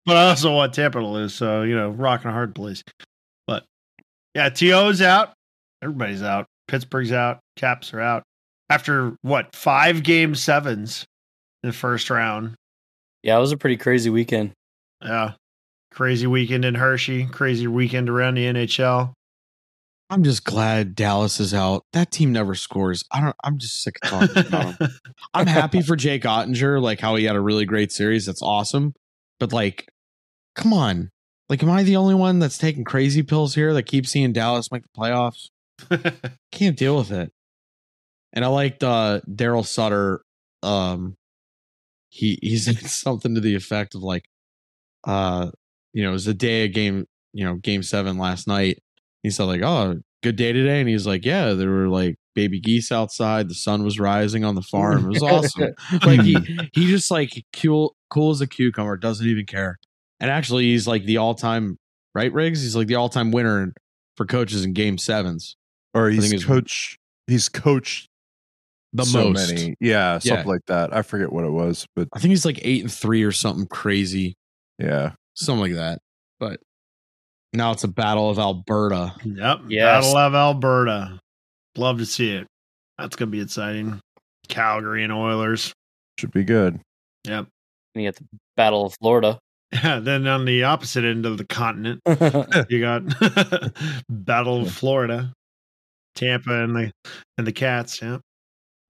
I 0.07 0.29
also 0.29 0.53
want 0.55 0.73
Tampa 0.73 0.99
to 0.99 1.07
lose. 1.07 1.33
So, 1.33 1.63
you 1.63 1.75
know, 1.75 1.89
rocking 1.89 2.29
a 2.29 2.33
hard 2.33 2.55
place. 2.55 2.83
But 3.47 3.65
yeah, 4.33 4.49
TO's 4.49 5.01
out. 5.01 5.33
Everybody's 5.81 6.23
out. 6.23 6.45
Pittsburgh's 6.67 7.11
out. 7.11 7.39
Caps 7.57 7.93
are 7.93 7.99
out. 7.99 8.23
After 8.69 9.17
what, 9.23 9.53
five 9.53 10.03
game 10.03 10.35
sevens 10.35 11.05
in 11.63 11.69
the 11.69 11.75
first 11.75 12.09
round. 12.09 12.55
Yeah, 13.23 13.37
it 13.37 13.41
was 13.41 13.51
a 13.51 13.57
pretty 13.57 13.77
crazy 13.77 14.09
weekend. 14.09 14.53
Yeah. 15.03 15.33
Crazy 15.91 16.27
weekend 16.27 16.63
in 16.63 16.75
Hershey. 16.75 17.25
Crazy 17.25 17.67
weekend 17.67 18.09
around 18.09 18.35
the 18.35 18.45
NHL. 18.45 19.11
I'm 20.11 20.23
just 20.23 20.43
glad 20.43 20.93
Dallas 20.93 21.39
is 21.39 21.53
out. 21.53 21.85
That 21.93 22.11
team 22.11 22.33
never 22.33 22.53
scores. 22.53 23.05
I 23.11 23.21
don't. 23.21 23.35
I'm 23.45 23.57
just 23.57 23.81
sick 23.81 23.97
of 24.03 24.09
talking 24.09 24.45
about 24.45 24.77
them. 24.77 24.91
I'm 25.33 25.47
happy 25.47 25.81
for 25.87 25.95
Jake 25.95 26.23
Oettinger, 26.23 26.81
like 26.81 26.99
how 26.99 27.15
he 27.15 27.23
had 27.23 27.37
a 27.37 27.39
really 27.39 27.63
great 27.63 27.93
series. 27.93 28.25
That's 28.25 28.41
awesome. 28.41 28.93
But 29.39 29.53
like, 29.53 29.87
come 30.53 30.73
on. 30.73 31.11
Like, 31.47 31.63
am 31.63 31.69
I 31.69 31.83
the 31.83 31.95
only 31.95 32.13
one 32.13 32.39
that's 32.39 32.57
taking 32.57 32.83
crazy 32.83 33.23
pills 33.23 33.55
here 33.55 33.73
that 33.73 33.83
keeps 33.83 34.09
seeing 34.09 34.33
Dallas 34.33 34.69
make 34.69 34.83
the 34.83 34.89
playoffs? 34.99 35.49
Can't 36.51 36.77
deal 36.77 36.97
with 36.97 37.11
it. 37.11 37.31
And 38.33 38.43
I 38.43 38.49
liked 38.49 38.83
uh 38.83 39.21
Darryl 39.29 39.65
Sutter. 39.65 40.23
Um 40.61 41.15
he 42.09 42.37
he 42.41 42.57
said 42.57 42.79
something 42.79 43.33
to 43.35 43.41
the 43.41 43.55
effect 43.55 43.95
of 43.95 44.03
like 44.03 44.25
uh 45.05 45.51
you 45.93 46.03
know, 46.03 46.09
it 46.09 46.13
was 46.13 46.25
the 46.25 46.33
day 46.33 46.65
of 46.65 46.73
game, 46.73 47.05
you 47.31 47.45
know, 47.45 47.55
game 47.55 47.81
seven 47.81 48.17
last 48.17 48.45
night. 48.45 48.79
He 49.23 49.29
said 49.29 49.43
like, 49.43 49.61
"Oh, 49.61 49.99
good 50.23 50.35
day 50.35 50.51
today," 50.53 50.79
and 50.79 50.89
he's 50.89 51.05
like, 51.07 51.25
"Yeah, 51.25 51.53
there 51.53 51.69
were 51.69 51.87
like 51.87 52.15
baby 52.33 52.59
geese 52.59 52.91
outside. 52.91 53.49
The 53.49 53.53
sun 53.55 53.83
was 53.83 53.99
rising 53.99 54.43
on 54.43 54.55
the 54.55 54.61
farm. 54.61 55.05
It 55.05 55.09
was 55.09 55.23
awesome." 55.23 55.73
like 56.05 56.21
he 56.21 56.35
he 56.73 56.87
just 56.87 57.11
like 57.11 57.43
cool 57.53 57.95
cool 58.09 58.31
as 58.31 58.41
a 58.41 58.47
cucumber, 58.47 58.97
doesn't 58.97 59.27
even 59.27 59.45
care. 59.45 59.77
And 60.19 60.29
actually, 60.31 60.65
he's 60.65 60.87
like 60.87 61.05
the 61.05 61.17
all 61.17 61.35
time 61.35 61.77
right 62.15 62.31
Rigs. 62.33 62.61
He's 62.61 62.75
like 62.75 62.87
the 62.87 62.95
all 62.95 63.09
time 63.09 63.31
winner 63.31 63.73
for 64.17 64.25
coaches 64.25 64.65
in 64.65 64.73
game 64.73 64.97
sevens. 64.97 65.55
or 65.93 66.09
he's 66.09 66.43
coach 66.45 66.97
he's 67.27 67.47
coached 67.49 68.07
The 68.93 69.05
so 69.05 69.29
most. 69.31 69.49
many. 69.53 69.75
Yeah, 69.79 70.19
something 70.19 70.45
Yeah. 70.45 70.51
like 70.51 70.65
that. 70.67 70.93
I 70.95 71.01
forget 71.01 71.31
what 71.31 71.45
it 71.45 71.51
was, 71.51 71.87
but 71.95 72.07
I 72.13 72.19
think 72.19 72.29
he's 72.31 72.45
like 72.45 72.59
eight 72.63 72.81
and 72.81 72.91
three 72.91 73.23
or 73.23 73.31
something 73.31 73.65
crazy, 73.67 74.35
yeah. 74.79 75.11
something 75.35 75.61
like 75.61 75.73
that. 75.73 75.99
But 76.39 76.59
now 77.53 77.71
it's 77.71 77.83
a 77.83 77.87
battle 77.87 78.29
of 78.29 78.39
Alberta. 78.39 79.13
Yep. 79.23 79.59
Yes. 79.67 80.05
Battle 80.05 80.17
of 80.17 80.35
Alberta. 80.35 81.19
Love 81.75 81.97
to 81.99 82.05
see 82.05 82.31
it. 82.31 82.47
That's 82.97 83.15
going 83.15 83.29
to 83.29 83.31
be 83.31 83.41
exciting. 83.41 83.99
Calgary 84.47 85.03
and 85.03 85.13
Oilers. 85.13 85.73
Should 86.19 86.31
be 86.31 86.43
good. 86.43 86.79
Yep. 87.25 87.47
And 87.95 88.03
you 88.03 88.11
got 88.11 88.15
the 88.17 88.25
Battle 88.55 88.85
of 88.85 88.93
Florida. 89.01 89.39
Yeah. 89.73 89.99
Then 89.99 90.27
on 90.27 90.45
the 90.45 90.65
opposite 90.65 91.05
end 91.05 91.25
of 91.25 91.37
the 91.37 91.45
continent, 91.45 92.01
you 92.69 92.81
got 92.81 93.03
Battle 94.09 94.63
of 94.63 94.71
Florida, 94.71 95.31
Tampa, 96.15 96.63
and 96.63 96.75
the 96.75 96.91
and 97.37 97.47
the 97.47 97.53
Cats. 97.53 98.01
Yeah. 98.01 98.17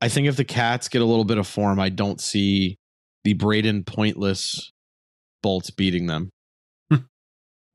I 0.02 0.10
think 0.10 0.28
if 0.28 0.38
the 0.38 0.44
Cats 0.44 0.88
get 0.88 1.04
a 1.04 1.06
little 1.06 1.26
bit 1.26 1.38
of 1.38 1.48
form, 1.48 1.80
I 1.80 1.90
don't 1.90 2.20
see 2.20 2.78
the 3.24 3.36
Brayden 3.36 3.86
pointless 3.86 4.72
Bolts 5.44 5.70
beating 5.70 6.08
them. 6.08 6.32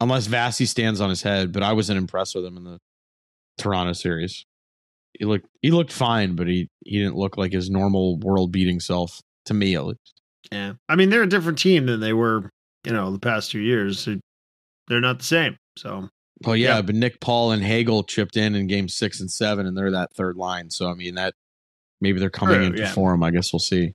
Unless 0.00 0.26
Vassy 0.26 0.66
stands 0.66 1.00
on 1.00 1.08
his 1.08 1.22
head, 1.22 1.52
but 1.52 1.62
I 1.62 1.72
wasn't 1.72 1.98
impressed 1.98 2.34
with 2.34 2.44
him 2.44 2.56
in 2.58 2.64
the 2.64 2.78
Toronto 3.58 3.92
series. 3.94 4.44
He 5.18 5.24
looked 5.24 5.46
he 5.62 5.70
looked 5.70 5.92
fine, 5.92 6.36
but 6.36 6.46
he 6.46 6.68
he 6.84 6.98
didn't 6.98 7.16
look 7.16 7.38
like 7.38 7.52
his 7.52 7.70
normal 7.70 8.18
world 8.18 8.52
beating 8.52 8.80
self 8.80 9.20
to 9.46 9.54
me 9.54 9.74
at 9.74 9.86
least. 9.86 10.20
Yeah. 10.52 10.74
I 10.88 10.96
mean, 10.96 11.08
they're 11.10 11.22
a 11.22 11.28
different 11.28 11.58
team 11.58 11.86
than 11.86 12.00
they 12.00 12.12
were, 12.12 12.50
you 12.84 12.92
know, 12.92 13.10
the 13.10 13.18
past 13.18 13.50
two 13.50 13.60
years. 13.60 14.04
They- 14.04 14.20
They're 14.88 15.00
not 15.00 15.18
the 15.18 15.24
same. 15.24 15.56
So 15.78 16.08
Well, 16.44 16.54
yeah, 16.56 16.76
Yeah. 16.76 16.82
but 16.82 16.94
Nick 16.94 17.20
Paul 17.20 17.52
and 17.52 17.62
Hagel 17.62 18.04
chipped 18.04 18.36
in 18.36 18.54
in 18.54 18.66
game 18.66 18.88
six 18.88 19.20
and 19.20 19.30
seven, 19.30 19.66
and 19.66 19.76
they're 19.76 19.90
that 19.92 20.14
third 20.14 20.36
line. 20.36 20.70
So 20.70 20.90
I 20.90 20.94
mean 20.94 21.14
that 21.14 21.32
maybe 22.02 22.20
they're 22.20 22.28
coming 22.30 22.62
into 22.62 22.82
yeah. 22.82 22.92
form. 22.92 23.22
I 23.22 23.30
guess 23.30 23.52
we'll 23.52 23.60
see. 23.60 23.94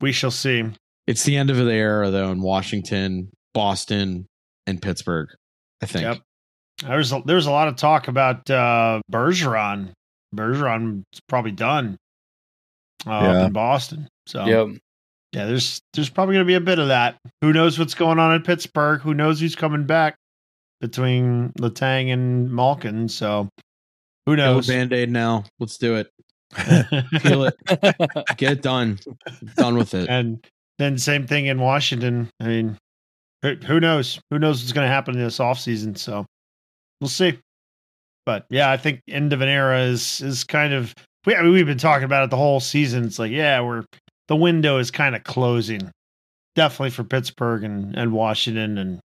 we 0.00 0.12
shall 0.12 0.30
see. 0.30 0.62
It's 1.08 1.24
the 1.24 1.36
end 1.36 1.50
of 1.50 1.56
the 1.56 1.72
era 1.72 2.10
though 2.10 2.30
in 2.30 2.40
Washington, 2.40 3.30
Boston, 3.52 4.26
and 4.66 4.80
Pittsburgh. 4.80 5.28
I 5.82 5.86
think. 5.86 6.04
Yep. 6.04 6.18
There's 6.82 7.12
a, 7.12 7.22
there's 7.24 7.46
a 7.46 7.50
lot 7.50 7.68
of 7.68 7.76
talk 7.76 8.08
about 8.08 8.48
uh, 8.50 9.00
Bergeron. 9.10 9.92
Bergeron's 10.34 11.04
probably 11.28 11.52
done 11.52 11.96
uh, 13.06 13.10
Yeah. 13.10 13.30
up 13.40 13.46
in 13.48 13.52
Boston. 13.52 14.08
So 14.26 14.44
yep. 14.46 14.68
yeah, 15.32 15.46
there's 15.46 15.80
there's 15.92 16.08
probably 16.10 16.34
going 16.34 16.44
to 16.46 16.48
be 16.48 16.54
a 16.54 16.60
bit 16.60 16.78
of 16.78 16.88
that. 16.88 17.16
Who 17.42 17.52
knows 17.52 17.78
what's 17.78 17.94
going 17.94 18.18
on 18.18 18.34
in 18.34 18.42
Pittsburgh? 18.42 19.00
Who 19.02 19.14
knows 19.14 19.38
who's 19.40 19.54
coming 19.54 19.84
back 19.86 20.16
between 20.80 21.50
Letang 21.60 22.12
and 22.12 22.50
Malkin? 22.50 23.08
So 23.08 23.48
who 24.26 24.34
Kill 24.36 24.54
knows? 24.54 24.66
Band 24.66 24.92
Aid 24.92 25.10
now. 25.10 25.44
Let's 25.60 25.78
do 25.78 25.96
it. 25.96 26.10
Peel 27.22 27.44
it. 27.44 27.54
Get 28.36 28.52
it 28.52 28.62
done. 28.62 28.98
Done 29.56 29.76
with 29.76 29.94
it. 29.94 30.08
and 30.08 30.44
then 30.78 30.98
same 30.98 31.26
thing 31.26 31.46
in 31.46 31.60
Washington. 31.60 32.30
I 32.40 32.46
mean, 32.46 32.78
who, 33.52 33.78
knows? 33.80 34.18
Who 34.30 34.38
knows 34.38 34.62
what's 34.62 34.72
going 34.72 34.86
to 34.86 34.92
happen 34.92 35.14
in 35.14 35.22
this 35.22 35.38
offseason? 35.38 35.98
So 35.98 36.24
we'll 37.00 37.08
see. 37.08 37.38
But 38.24 38.46
yeah, 38.48 38.70
I 38.70 38.78
think 38.78 39.00
end 39.08 39.32
of 39.34 39.42
an 39.42 39.48
era 39.48 39.82
is 39.82 40.22
is 40.22 40.44
kind 40.44 40.72
of. 40.72 40.94
We, 41.26 41.36
I 41.36 41.42
mean, 41.42 41.52
we've 41.52 41.66
been 41.66 41.78
talking 41.78 42.04
about 42.04 42.24
it 42.24 42.30
the 42.30 42.36
whole 42.36 42.60
season. 42.60 43.04
It's 43.04 43.18
like, 43.18 43.30
yeah, 43.32 43.60
we're 43.60 43.84
the 44.28 44.36
window 44.36 44.78
is 44.78 44.90
kind 44.90 45.14
of 45.14 45.24
closing. 45.24 45.90
Definitely 46.54 46.90
for 46.90 47.04
Pittsburgh 47.04 47.64
and 47.64 47.96
and 47.96 48.12
Washington 48.12 48.78
and 48.78 49.00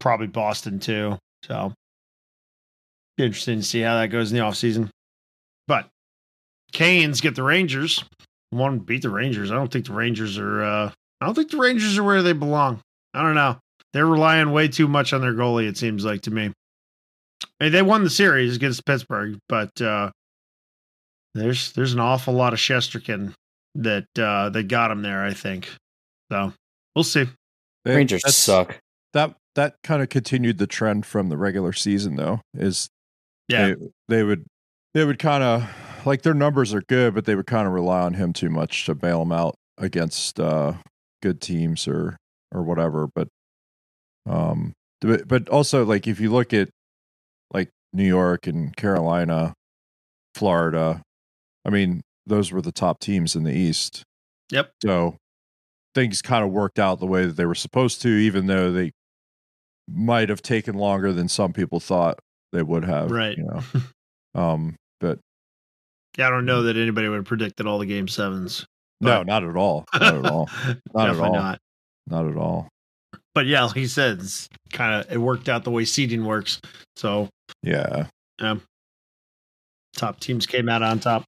probably 0.00 0.28
Boston 0.28 0.78
too. 0.78 1.18
So 1.44 1.72
interesting 3.18 3.58
to 3.58 3.64
see 3.64 3.80
how 3.80 3.96
that 3.96 4.08
goes 4.08 4.32
in 4.32 4.38
the 4.38 4.44
offseason. 4.44 4.88
But 5.68 5.88
Canes 6.72 7.20
get 7.20 7.34
the 7.34 7.42
Rangers. 7.42 8.02
One 8.50 8.78
beat 8.78 9.02
the 9.02 9.10
Rangers. 9.10 9.50
I 9.50 9.54
don't 9.54 9.70
think 9.70 9.86
the 9.86 9.92
Rangers 9.92 10.38
are. 10.38 10.62
uh 10.62 10.90
I 11.20 11.26
don't 11.26 11.34
think 11.34 11.50
the 11.50 11.58
Rangers 11.58 11.98
are 11.98 12.02
where 12.04 12.22
they 12.22 12.32
belong. 12.32 12.80
I 13.12 13.22
don't 13.22 13.34
know. 13.34 13.58
They're 13.94 14.06
relying 14.06 14.50
way 14.50 14.68
too 14.68 14.88
much 14.88 15.14
on 15.14 15.22
their 15.22 15.32
goalie. 15.32 15.66
It 15.68 15.78
seems 15.78 16.04
like 16.04 16.20
to 16.22 16.30
me. 16.30 16.52
I 17.60 17.64
mean, 17.64 17.72
they 17.72 17.80
won 17.82 18.04
the 18.04 18.10
series 18.10 18.56
against 18.56 18.84
Pittsburgh, 18.84 19.38
but 19.48 19.80
uh 19.80 20.10
there's 21.34 21.72
there's 21.72 21.94
an 21.94 22.00
awful 22.00 22.34
lot 22.34 22.52
of 22.52 22.58
Shesterkin 22.58 23.32
that 23.76 24.06
uh, 24.18 24.50
that 24.50 24.64
got 24.68 24.90
him 24.90 25.02
there. 25.02 25.24
I 25.24 25.32
think 25.32 25.68
so. 26.30 26.52
We'll 26.94 27.02
see. 27.02 27.26
They- 27.84 27.96
Rangers 27.96 28.22
suck. 28.34 28.78
That 29.14 29.34
that 29.54 29.76
kind 29.82 30.02
of 30.02 30.08
continued 30.08 30.58
the 30.58 30.66
trend 30.66 31.06
from 31.06 31.28
the 31.28 31.36
regular 31.36 31.72
season, 31.72 32.16
though. 32.16 32.40
Is 32.56 32.88
Yeah, 33.48 33.68
they, 33.68 33.76
they 34.08 34.22
would 34.22 34.44
they 34.94 35.04
would 35.04 35.18
kind 35.18 35.42
of 35.42 35.68
like 36.06 36.22
their 36.22 36.34
numbers 36.34 36.74
are 36.74 36.82
good, 36.82 37.14
but 37.14 37.24
they 37.24 37.34
would 37.34 37.46
kind 37.46 37.66
of 37.66 37.72
rely 37.72 38.00
on 38.00 38.14
him 38.14 38.32
too 38.32 38.50
much 38.50 38.86
to 38.86 38.94
bail 38.94 39.22
him 39.22 39.32
out 39.32 39.54
against 39.78 40.38
uh, 40.38 40.74
good 41.22 41.40
teams 41.40 41.86
or 41.88 42.16
or 42.52 42.62
whatever. 42.62 43.08
But 43.12 43.28
um, 44.28 44.72
but 45.00 45.26
but 45.28 45.48
also 45.48 45.84
like 45.84 46.06
if 46.06 46.20
you 46.20 46.32
look 46.32 46.52
at 46.52 46.68
like 47.52 47.68
New 47.92 48.06
York 48.06 48.46
and 48.46 48.74
Carolina, 48.76 49.54
Florida, 50.34 51.02
I 51.64 51.70
mean 51.70 52.02
those 52.26 52.50
were 52.52 52.62
the 52.62 52.72
top 52.72 53.00
teams 53.00 53.36
in 53.36 53.44
the 53.44 53.52
East. 53.52 54.02
Yep. 54.50 54.70
So 54.82 55.16
things 55.94 56.22
kind 56.22 56.44
of 56.44 56.50
worked 56.50 56.78
out 56.78 57.00
the 57.00 57.06
way 57.06 57.26
that 57.26 57.36
they 57.36 57.46
were 57.46 57.54
supposed 57.54 58.02
to, 58.02 58.08
even 58.08 58.46
though 58.46 58.72
they 58.72 58.92
might 59.88 60.28
have 60.30 60.40
taken 60.42 60.74
longer 60.74 61.12
than 61.12 61.28
some 61.28 61.52
people 61.52 61.80
thought 61.80 62.18
they 62.52 62.62
would 62.62 62.84
have. 62.84 63.10
Right. 63.10 63.36
You 63.36 63.44
know. 63.44 63.60
um. 64.40 64.76
But 65.00 65.18
yeah. 66.16 66.28
I 66.28 66.30
don't 66.30 66.46
know 66.46 66.62
that 66.62 66.76
anybody 66.76 67.08
would 67.08 67.16
have 67.16 67.24
predicted 67.26 67.66
all 67.66 67.78
the 67.78 67.86
game 67.86 68.08
sevens. 68.08 68.64
no, 69.00 69.22
not 69.22 69.44
at 69.44 69.56
all. 69.56 69.84
Not 69.92 70.14
at 70.14 70.26
all. 70.26 70.48
Not 70.66 71.08
at 71.08 71.12
Definitely 71.12 71.20
all. 71.20 71.32
not. 71.34 71.58
Not 72.06 72.26
at 72.28 72.36
all. 72.36 72.68
But 73.34 73.46
yeah, 73.46 73.64
like 73.64 73.76
you 73.76 73.86
said, 73.88 74.20
it's 74.20 74.48
kind 74.72 74.94
of 75.04 75.10
it 75.12 75.18
worked 75.18 75.48
out 75.48 75.64
the 75.64 75.70
way 75.70 75.84
seeding 75.84 76.24
works. 76.24 76.60
So 76.96 77.28
Yeah. 77.62 78.06
um, 78.40 78.62
top 79.96 80.20
teams 80.20 80.46
came 80.46 80.68
out 80.68 80.82
on 80.82 81.00
top. 81.00 81.24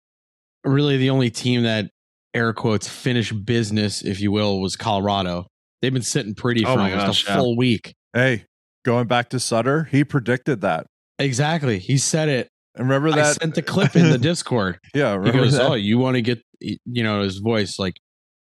Really, 0.65 0.97
the 0.97 1.11
only 1.11 1.31
team 1.31 1.63
that 1.63 1.91
air 2.35 2.53
quotes 2.53 2.89
finished 2.89 3.45
business, 3.45 4.03
if 4.03 4.21
you 4.21 4.31
will, 4.33 4.61
was 4.61 4.77
Colorado. 4.77 5.47
They've 5.83 5.93
been 5.93 6.03
sitting 6.03 6.35
pretty 6.35 6.63
for 6.63 6.71
Oh 6.71 6.77
my 6.77 6.91
almost 6.93 7.07
gosh, 7.07 7.27
a 7.27 7.31
yeah. 7.31 7.37
full 7.37 7.57
week. 7.57 7.95
Hey, 8.13 8.45
going 8.85 9.07
back 9.07 9.29
to 9.31 9.41
Sutter, 9.41 9.85
he 9.85 10.05
predicted 10.05 10.61
that. 10.63 10.87
Exactly. 11.19 11.79
He 11.79 11.99
said 11.99 12.29
it. 12.29 12.49
And 12.75 12.89
Remember 12.89 13.09
I 13.09 13.23
that? 13.23 13.41
sent 13.41 13.55
the 13.55 13.63
clip 13.63 13.97
in 13.97 14.11
the 14.11 14.19
Discord. 14.31 14.79
yeah. 14.95 15.13
He 15.13 15.19
Remember 15.19 15.43
goes, 15.45 15.53
that? 15.57 15.63
"Oh, 15.71 15.75
you 15.75 15.99
want 15.99 16.17
to 16.17 16.23
get, 16.23 16.43
you 16.61 16.79
know, 17.03 17.23
his 17.23 17.39
voice 17.39 17.79
like, 17.79 17.95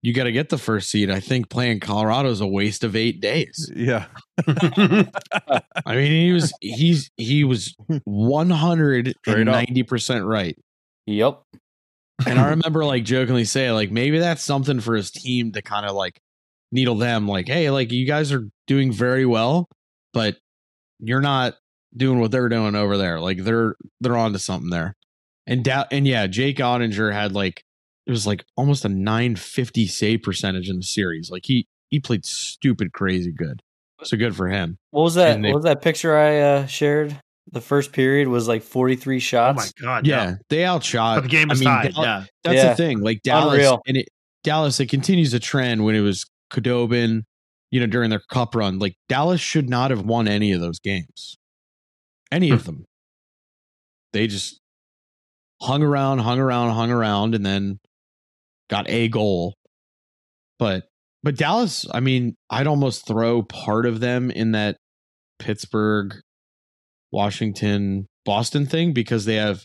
you 0.03 0.13
got 0.13 0.25
to 0.25 0.33
get 0.33 0.49
the 0.49 0.59
first 0.59 0.91
seed. 0.91 1.11
I 1.11 1.21
think 1.21 1.49
playing 1.49 1.81
Colorado 1.81 2.29
is 2.31 2.41
a 2.41 2.47
waste 2.47 2.83
of 2.85 2.97
eight 2.97 3.21
days. 3.21 3.71
Yeah. 3.75 4.07
I 4.47 5.65
mean, 5.95 6.11
he 6.11 6.33
was 6.33 6.53
he's 6.61 7.11
he 7.17 7.45
was 7.45 7.75
one 8.05 8.51
hundred 8.51 9.15
Straight 9.21 9.39
and 9.39 9.49
up. 9.49 9.55
ninety 9.55 9.85
percent 9.85 10.25
right. 10.25 10.57
Yep. 11.07 11.43
And 12.27 12.39
I 12.39 12.51
remember 12.51 12.85
like 12.85 13.05
jokingly 13.05 13.45
say 13.45 13.71
like 13.73 13.91
maybe 13.91 14.19
that's 14.19 14.43
something 14.43 14.81
for 14.81 14.95
his 14.95 15.11
team 15.11 15.53
to 15.53 15.63
kind 15.63 15.87
of 15.87 15.95
like 15.95 16.21
needle 16.71 16.97
them 16.97 17.29
like, 17.29 17.49
hey, 17.49 17.71
like 17.71 17.93
you 17.93 18.07
guys 18.07 18.33
are 18.33 18.49
doing 18.67 18.93
very 18.93 19.27
well, 19.27 19.69
but 20.13 20.37
you're 21.01 21.21
not 21.21 21.55
doing 21.97 22.21
what 22.21 22.31
they're 22.31 22.49
doing 22.49 22.75
over 22.75 22.97
there. 22.97 23.21
Like 23.21 23.39
they're 23.39 23.77
they're 24.01 24.17
on 24.17 24.33
to 24.33 24.39
something 24.39 24.71
there. 24.71 24.97
And 25.47 25.65
da- 25.65 25.87
and 25.91 26.07
yeah, 26.07 26.27
Jake 26.27 26.59
Oettinger 26.59 27.13
had 27.13 27.33
like 27.33 27.65
it 28.07 28.11
was 28.11 28.27
like 28.27 28.45
almost 28.57 28.85
a 28.85 28.89
950 28.89 29.87
save 29.87 30.23
percentage 30.23 30.69
in 30.69 30.77
the 30.77 30.83
series. 30.83 31.31
Like 31.31 31.45
he 31.47 31.67
he 31.89 32.01
played 32.01 32.25
stupid 32.25 32.93
crazy 32.93 33.33
good. 33.33 33.61
So 34.05 34.17
good 34.17 34.35
for 34.35 34.49
him. 34.49 34.79
What 34.91 35.03
was 35.03 35.15
that? 35.15 35.41
They- 35.41 35.49
what 35.49 35.57
was 35.57 35.65
that 35.65 35.81
picture 35.83 36.17
I 36.17 36.41
uh, 36.41 36.67
shared? 36.67 37.17
The 37.53 37.61
first 37.61 37.93
period 37.93 38.29
was 38.29 38.49
like 38.49 38.63
43 38.63 39.17
oh 39.17 39.19
shots. 39.19 39.57
my 39.81 39.85
god! 39.85 40.07
Yeah, 40.07 40.37
they 40.49 40.65
outshot. 40.65 41.17
But 41.19 41.23
the 41.23 41.29
game 41.29 41.51
I 41.51 41.55
mean, 41.55 41.65
tied. 41.65 41.95
Dal- 41.95 42.05
yeah, 42.05 42.25
That's 42.45 42.57
Yeah. 42.57 42.69
the 42.71 42.75
thing. 42.77 43.01
Like 43.01 43.21
Dallas 43.23 43.55
Unreal. 43.55 43.83
and 43.87 43.97
it 43.99 44.09
Dallas, 44.45 44.79
it 44.81 44.87
continues 44.89 45.35
a 45.35 45.39
trend 45.41 45.85
when 45.85 45.95
it 45.95 46.01
was 46.01 46.25
Khudobin, 46.53 47.23
you 47.71 47.81
know, 47.81 47.87
during 47.87 48.11
their 48.11 48.23
cup 48.31 48.55
run. 48.55 48.79
Like 48.79 48.95
Dallas 49.09 49.41
should 49.41 49.69
not 49.69 49.91
have 49.91 50.03
won 50.05 50.27
any 50.29 50.53
of 50.53 50.61
those 50.61 50.79
games. 50.81 51.37
Any 52.31 52.49
Hmm. 52.49 52.55
of 52.55 52.65
them. 52.65 52.85
They 54.13 54.27
just 54.27 54.61
hung 55.61 55.83
around, 55.83 56.19
hung 56.21 56.39
around, 56.39 56.71
hung 56.75 56.91
around, 56.91 57.35
and 57.35 57.45
then 57.47 57.79
got 58.73 58.89
a 58.89 59.07
goal. 59.09 59.55
But 60.59 60.85
but 61.23 61.37
Dallas, 61.37 61.87
I 61.93 62.01
mean, 62.01 62.37
I'd 62.51 62.67
almost 62.67 63.07
throw 63.07 63.43
part 63.43 63.87
of 63.87 64.01
them 64.01 64.31
in 64.31 64.53
that 64.53 64.79
Pittsburgh, 65.39 66.15
Washington, 67.13 68.07
Boston 68.25 68.67
thing 68.67 68.93
because 68.93 69.27
they 69.27 69.37
have 69.37 69.65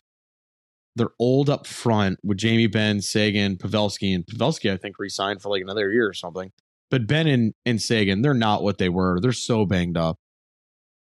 they're 0.95 1.09
old 1.19 1.49
up 1.49 1.65
front 1.65 2.19
with 2.23 2.37
Jamie 2.37 2.67
Benn, 2.67 3.01
Seguin, 3.01 3.57
Pavelski, 3.57 4.13
and 4.13 4.25
Pavelski, 4.25 4.71
I 4.71 4.77
think, 4.77 4.95
re-signed 4.99 5.41
for 5.41 5.49
like 5.49 5.61
another 5.61 5.91
year 5.91 6.07
or 6.07 6.13
something. 6.13 6.51
But 6.89 7.05
Benn 7.05 7.27
and, 7.27 7.53
and 7.65 7.81
Seguin, 7.81 8.23
they're 8.23 8.33
not 8.33 8.63
what 8.63 8.79
they 8.79 8.89
were. 8.89 9.19
They're 9.21 9.31
so 9.31 9.65
banged 9.65 9.95
up. 9.97 10.15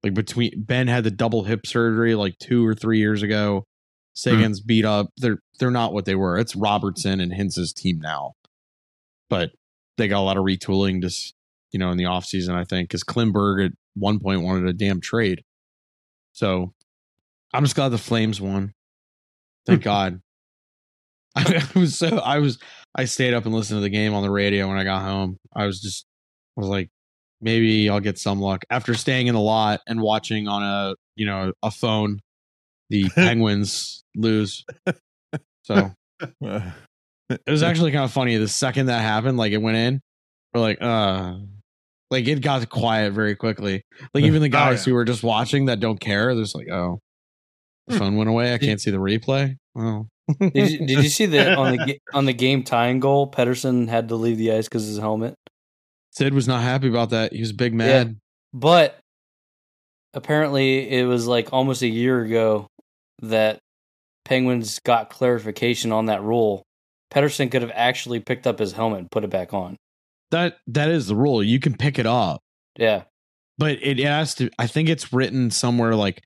Like 0.03 0.15
between 0.15 0.51
Benn 0.57 0.87
had 0.87 1.03
the 1.03 1.11
double 1.11 1.43
hip 1.43 1.67
surgery 1.67 2.15
like 2.15 2.35
two 2.39 2.65
or 2.65 2.73
three 2.73 2.97
years 2.97 3.21
ago. 3.21 3.57
Hmm. 3.59 3.63
Seguin's 4.13 4.61
beat 4.61 4.85
up. 4.85 5.07
They're 5.17 5.39
they're 5.59 5.71
not 5.71 5.93
what 5.93 6.05
they 6.05 6.15
were. 6.15 6.37
It's 6.37 6.55
Robertson 6.55 7.19
and 7.19 7.33
Hintz's 7.33 7.73
team 7.73 7.99
now. 7.99 8.33
But 9.29 9.51
they 9.97 10.07
got 10.07 10.19
a 10.19 10.21
lot 10.21 10.37
of 10.37 10.43
retooling 10.43 11.01
just, 11.01 11.33
you 11.71 11.79
know, 11.79 11.91
in 11.91 11.97
the 11.97 12.03
offseason, 12.03 12.53
I 12.53 12.63
think, 12.63 12.89
because 12.89 13.03
Klingberg 13.03 13.65
at 13.65 13.71
one 13.95 14.19
point 14.19 14.41
wanted 14.41 14.67
a 14.67 14.73
damn 14.73 15.01
trade. 15.01 15.43
So 16.33 16.73
I'm 17.53 17.63
just 17.63 17.75
glad 17.75 17.89
the 17.89 17.97
Flames 17.97 18.39
won. 18.39 18.73
Thank 19.65 19.83
God. 19.83 20.21
I 21.35 21.65
was 21.75 21.97
so 21.97 22.17
I 22.19 22.39
was 22.39 22.59
I 22.95 23.05
stayed 23.05 23.33
up 23.33 23.45
and 23.45 23.53
listened 23.53 23.77
to 23.77 23.81
the 23.81 23.89
game 23.89 24.13
on 24.13 24.23
the 24.23 24.31
radio 24.31 24.67
when 24.67 24.77
I 24.77 24.83
got 24.83 25.01
home. 25.01 25.37
I 25.53 25.65
was 25.65 25.81
just 25.81 26.05
I 26.57 26.61
was 26.61 26.69
like, 26.69 26.89
maybe 27.41 27.89
I'll 27.89 27.99
get 27.99 28.17
some 28.17 28.39
luck 28.39 28.63
after 28.69 28.93
staying 28.93 29.27
in 29.27 29.35
a 29.35 29.41
lot 29.41 29.81
and 29.85 30.01
watching 30.01 30.47
on 30.47 30.63
a 30.63 30.95
you 31.17 31.25
know 31.25 31.51
a 31.61 31.71
phone 31.71 32.21
the 32.89 33.09
Penguins 33.15 34.03
lose. 34.15 34.63
So 35.65 35.91
it 36.41 37.41
was 37.47 37.63
actually 37.63 37.91
kind 37.91 38.03
of 38.03 38.11
funny. 38.11 38.37
The 38.37 38.47
second 38.47 38.85
that 38.85 39.01
happened, 39.01 39.37
like 39.37 39.51
it 39.51 39.57
went 39.57 39.77
in, 39.77 40.01
we're 40.53 40.61
like, 40.61 40.77
uh, 40.79 41.37
like 42.11 42.27
it 42.27 42.41
got 42.41 42.69
quiet 42.69 43.13
very 43.13 43.35
quickly. 43.35 43.81
Like 44.13 44.25
even 44.25 44.41
the 44.41 44.49
guys 44.63 44.85
yeah. 44.85 44.91
who 44.91 44.95
were 44.95 45.05
just 45.05 45.23
watching 45.23 45.65
that 45.65 45.79
don't 45.79 45.99
care, 45.99 46.33
they're 46.35 46.43
just 46.43 46.55
like, 46.55 46.69
oh, 46.69 46.99
the 47.87 47.97
phone 47.97 48.15
went 48.15 48.29
away. 48.29 48.53
I 48.53 48.59
can't 48.59 48.79
see 48.79 48.91
the 48.91 48.97
replay. 48.97 49.57
Oh, 49.75 50.07
Did 50.39 50.71
you, 50.71 50.77
did 50.85 51.03
you 51.03 51.09
see 51.09 51.25
that 51.27 51.57
on 51.57 51.75
the 51.75 51.99
on 52.13 52.25
the 52.25 52.33
game 52.33 52.63
tying 52.63 52.99
goal? 52.99 53.29
Pettersson 53.29 53.89
had 53.89 54.09
to 54.09 54.15
leave 54.15 54.37
the 54.37 54.51
ice 54.51 54.67
because 54.67 54.85
his 54.85 54.99
helmet. 54.99 55.35
Sid 56.11 56.33
was 56.33 56.47
not 56.47 56.61
happy 56.61 56.87
about 56.87 57.09
that. 57.09 57.33
He 57.33 57.41
was 57.41 57.51
big 57.51 57.73
mad. 57.73 58.17
But 58.53 58.99
apparently, 60.13 60.89
it 60.89 61.05
was 61.05 61.27
like 61.27 61.49
almost 61.51 61.81
a 61.81 61.87
year 61.87 62.21
ago 62.21 62.67
that 63.21 63.59
Penguins 64.25 64.79
got 64.79 65.09
clarification 65.09 65.91
on 65.91 66.07
that 66.07 66.21
rule. 66.21 66.63
Pettersson 67.13 67.49
could 67.51 67.61
have 67.61 67.71
actually 67.73 68.19
picked 68.19 68.45
up 68.47 68.59
his 68.59 68.73
helmet 68.73 68.99
and 68.99 69.11
put 69.11 69.23
it 69.23 69.29
back 69.29 69.53
on. 69.53 69.77
That 70.31 70.57
that 70.67 70.89
is 70.89 71.07
the 71.07 71.15
rule. 71.15 71.43
You 71.43 71.59
can 71.59 71.77
pick 71.77 71.99
it 71.99 72.05
up, 72.07 72.41
Yeah, 72.77 73.03
but 73.57 73.77
it 73.81 73.99
has 73.99 74.33
to. 74.35 74.49
I 74.57 74.67
think 74.67 74.89
it's 74.89 75.13
written 75.13 75.51
somewhere 75.51 75.95
like 75.95 76.23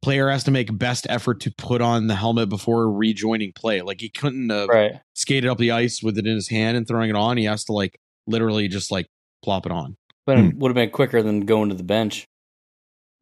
player 0.00 0.30
has 0.30 0.42
to 0.44 0.50
make 0.50 0.76
best 0.76 1.06
effort 1.10 1.38
to 1.40 1.52
put 1.56 1.80
on 1.80 2.06
the 2.08 2.16
helmet 2.16 2.48
before 2.48 2.90
rejoining 2.90 3.52
play. 3.52 3.82
Like 3.82 4.00
he 4.00 4.08
couldn't 4.08 4.48
have 4.50 4.68
right. 4.68 4.92
skated 5.14 5.48
up 5.50 5.58
the 5.58 5.70
ice 5.70 6.02
with 6.02 6.18
it 6.18 6.26
in 6.26 6.34
his 6.34 6.48
hand 6.48 6.76
and 6.76 6.88
throwing 6.88 7.10
it 7.10 7.14
on. 7.14 7.36
He 7.36 7.44
has 7.44 7.64
to 7.66 7.72
like 7.72 8.00
literally 8.26 8.66
just 8.68 8.90
like 8.90 9.06
plop 9.44 9.66
it 9.66 9.70
on. 9.72 9.96
But 10.26 10.38
Hmm. 10.38 10.44
it 10.46 10.56
would 10.56 10.70
have 10.70 10.74
been 10.74 10.90
quicker 10.90 11.22
than 11.22 11.40
going 11.40 11.68
to 11.68 11.74
the 11.76 11.84
bench. 11.84 12.24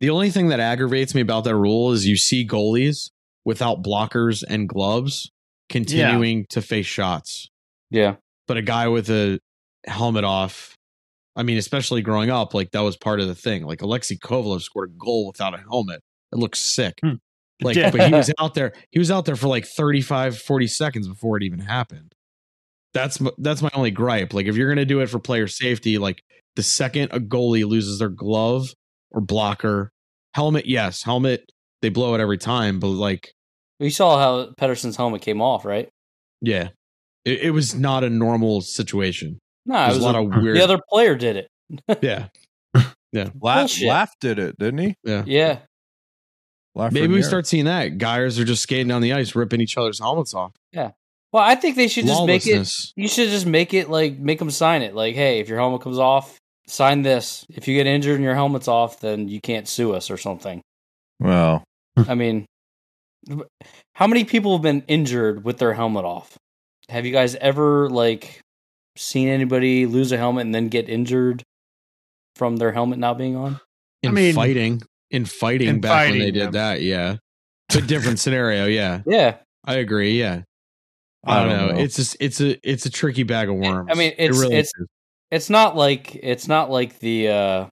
The 0.01 0.09
only 0.11 0.31
thing 0.31 0.49
that 0.49 0.61
aggravates 0.61 1.14
me 1.14 1.21
about 1.21 1.45
that 1.45 1.57
rule 1.57 1.93
is 1.93 2.07
you 2.07 2.16
see 2.16 2.47
goalies 2.47 3.11
without 3.44 3.83
blockers 3.83 4.42
and 4.48 4.68
gloves 4.68 5.31
continuing 5.68 6.46
to 6.50 6.61
face 6.62 6.87
shots. 6.87 7.48
Yeah, 7.90 8.16
But 8.46 8.57
a 8.57 8.62
guy 8.62 8.88
with 8.88 9.09
a 9.11 9.40
helmet 9.87 10.24
off, 10.24 10.74
I 11.37 11.42
mean, 11.42 11.59
especially 11.59 12.03
growing 12.03 12.31
up, 12.31 12.55
like 12.55 12.70
that 12.72 12.81
was 12.81 12.96
part 12.96 13.20
of 13.20 13.26
the 13.29 13.35
thing. 13.35 13.64
Like 13.64 13.83
Alexei 13.83 14.16
Kovalev 14.16 14.62
scored 14.62 14.90
a 14.90 14.98
goal 14.98 15.26
without 15.26 15.55
a 15.55 15.59
helmet. 15.59 16.00
It 16.33 16.38
looks 16.38 16.59
sick. 16.61 16.94
Hmm. 17.03 17.14
Like, 17.62 17.76
Yeah. 17.76 17.90
but 17.90 18.07
he 18.09 18.12
was 18.14 18.33
out 18.38 18.55
there, 18.55 18.72
he 18.90 18.98
was 18.98 19.11
out 19.11 19.24
there 19.24 19.37
for 19.37 19.48
like 19.48 19.66
35, 19.66 20.38
40 20.38 20.66
seconds 20.66 21.09
before 21.09 21.37
it 21.37 21.42
even 21.42 21.59
happened. 21.61 22.12
That's 22.94 23.20
that's 23.38 23.62
my 23.62 23.70
only 23.74 23.90
gripe. 23.92 24.35
Like 24.35 24.46
if 24.46 24.57
you're 24.57 24.68
gonna 24.68 24.85
do 24.85 25.00
it 25.00 25.09
for 25.09 25.18
player 25.20 25.46
safety, 25.46 25.98
like 25.98 26.22
the 26.57 26.62
second 26.62 27.11
a 27.12 27.20
goalie 27.20 27.64
loses 27.64 27.98
their 28.00 28.09
glove 28.09 28.68
or 29.12 29.20
blocker, 29.20 29.90
helmet, 30.35 30.66
yes, 30.66 31.03
helmet, 31.05 31.50
they 31.83 31.88
blow 31.88 32.14
it 32.14 32.21
every 32.21 32.38
time. 32.38 32.79
But 32.81 32.88
like, 32.88 33.33
you 33.79 33.90
saw 33.90 34.19
how 34.19 34.53
Pettersson's 34.55 34.97
helmet 34.97 35.23
came 35.23 35.40
off, 35.40 35.64
right? 35.64 35.88
yeah, 36.40 36.69
it, 37.25 37.40
it 37.40 37.51
was 37.51 37.75
not 37.75 38.05
a 38.05 38.11
normal 38.11 38.61
situation. 38.62 39.38
No, 39.66 39.85
it 39.85 39.88
was 39.88 39.99
a 39.99 40.03
lot 40.03 40.14
a- 40.14 40.19
of 40.21 40.43
weird. 40.43 40.57
the 40.57 40.64
other 40.64 40.79
player 40.88 41.14
did 41.16 41.37
it. 41.37 41.49
yeah, 42.03 42.29
yeah. 43.12 43.29
Laugh, 43.40 43.61
Bullshit. 43.62 43.88
Laugh 43.88 44.12
did 44.21 44.38
it, 44.38 44.57
didn't 44.59 44.79
he? 44.79 44.95
yeah. 45.05 45.23
Yeah, 45.27 45.59
Laugh 46.75 46.93
Maybe 46.93 47.09
we 47.09 47.21
Raniere. 47.21 47.25
start 47.25 47.47
seeing 47.47 47.64
that 47.66 47.99
guys 47.99 48.38
are 48.38 48.45
just 48.45 48.62
skating 48.62 48.88
down 48.88 49.03
the 49.03 49.12
ice, 49.12 49.35
ripping 49.35 49.61
each 49.61 49.77
other's 49.77 49.99
helmets 49.99 50.35
off. 50.35 50.53
Yeah. 50.73 50.93
Well, 51.33 51.43
I 51.45 51.55
think 51.55 51.77
they 51.77 51.87
should 51.88 52.07
just 52.07 52.25
make 52.27 52.47
it. 52.47 52.69
You 52.97 53.07
should 53.07 53.29
just 53.29 53.47
make 53.47 53.73
it 53.73 53.88
like 53.88 54.19
make 54.19 54.38
them 54.40 54.51
sign 54.51 54.83
it. 54.83 54.95
Like, 54.95 55.14
hey, 55.14 55.38
if 55.38 55.49
your 55.49 55.59
helmet 55.59 55.81
comes 55.83 55.99
off, 55.99 56.38
sign 56.66 57.03
this. 57.03 57.47
If 57.51 57.69
you 57.69 57.77
get 57.77 57.87
injured 57.87 58.16
and 58.16 58.25
your 58.25 58.35
helmet's 58.35 58.66
off, 58.66 58.99
then 59.01 59.29
you 59.29 59.40
can't 59.40 59.69
sue 59.69 59.93
us 59.95 60.11
or 60.11 60.16
something. 60.16 60.61
Well, 61.21 61.62
I 62.09 62.15
mean, 62.15 62.47
how 63.95 64.07
many 64.07 64.25
people 64.25 64.53
have 64.53 64.63
been 64.63 64.83
injured 64.89 65.45
with 65.45 65.59
their 65.59 65.75
helmet 65.75 66.05
off? 66.05 66.37
Have 66.89 67.07
you 67.07 67.13
guys 67.13 67.35
ever 67.37 67.89
like 67.89 68.41
seen 68.97 69.29
anybody 69.29 69.87
lose 69.87 70.13
a 70.13 70.17
helmet 70.17 70.47
and 70.47 70.55
then 70.55 70.69
get 70.69 70.89
injured 70.89 71.43
from 72.37 72.57
their 72.57 72.73
helmet 72.73 72.99
not 72.99 73.19
being 73.19 73.37
on? 73.37 73.61
in 74.03 74.11
I 74.11 74.13
mean- 74.13 74.35
fighting 74.35 74.83
in 75.11 75.25
fighting 75.27 75.69
In 75.69 75.81
back 75.81 76.09
when 76.11 76.19
they 76.21 76.31
did 76.31 76.37
yeah. 76.37 76.51
that 76.53 76.81
yeah 76.83 77.17
it's 77.69 77.77
a 77.77 77.83
different 77.83 78.19
scenario 78.25 78.65
yeah 78.67 79.03
Yeah, 79.05 79.37
i 79.65 79.75
agree 79.75 80.19
yeah 80.19 80.43
i, 81.25 81.43
don't, 81.45 81.49
know. 81.75 81.83
it's 81.83 81.97
just 81.97 82.17
it's 82.21 82.41
a 82.41 82.57
it's 82.63 82.87
a 82.87 82.91
tricky 82.91 83.25
bag 83.25 83.49
of 83.51 83.57
worms 83.57 83.89
I 83.91 83.95
mean, 83.95 84.13
It 84.13 84.27
it's- 84.31 84.39
really 84.41 84.55
it's- 84.55 84.71
is. 84.79 84.87
it's 85.33 85.51
not 85.51 85.77
like 85.77 86.15
it's 86.15 86.47
not 86.49 86.71
like 86.71 86.99
the 87.01 87.29
uh 87.29 87.67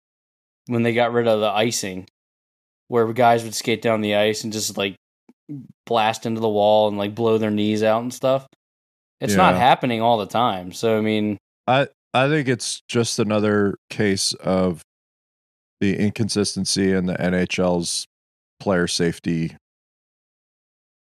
when 0.66 0.82
they 0.82 0.92
got 0.92 1.12
rid 1.12 1.28
of 1.28 1.38
the 1.40 1.48
icing 1.48 2.06
where 2.88 3.10
guys 3.12 3.44
would 3.44 3.54
skate 3.54 3.82
down 3.82 4.00
the 4.00 4.14
ice 4.16 4.44
and 4.44 4.52
just 4.52 4.76
like 4.76 4.96
blast 5.86 6.26
into 6.26 6.40
the 6.40 6.48
wall 6.48 6.88
and 6.88 6.98
like 6.98 7.14
blow 7.14 7.38
their 7.38 7.50
knees 7.50 7.82
out 7.82 8.02
and 8.02 8.12
stuff. 8.12 8.46
It's 9.20 9.32
not 9.38 9.54
happening 9.60 10.00
all 10.02 10.18
the 10.18 10.26
time. 10.26 10.72
So 10.72 10.96
I 10.98 11.00
mean, 11.00 11.38
I 11.66 11.88
I 12.14 12.28
think 12.28 12.48
it's 12.48 12.80
just 12.88 13.18
another 13.18 13.76
case 13.90 14.32
of 14.34 14.82
the 15.80 15.96
inconsistency 15.96 16.92
in 16.92 17.06
the 17.06 17.14
NHL's 17.14 18.06
player 18.60 18.86
safety 18.86 19.56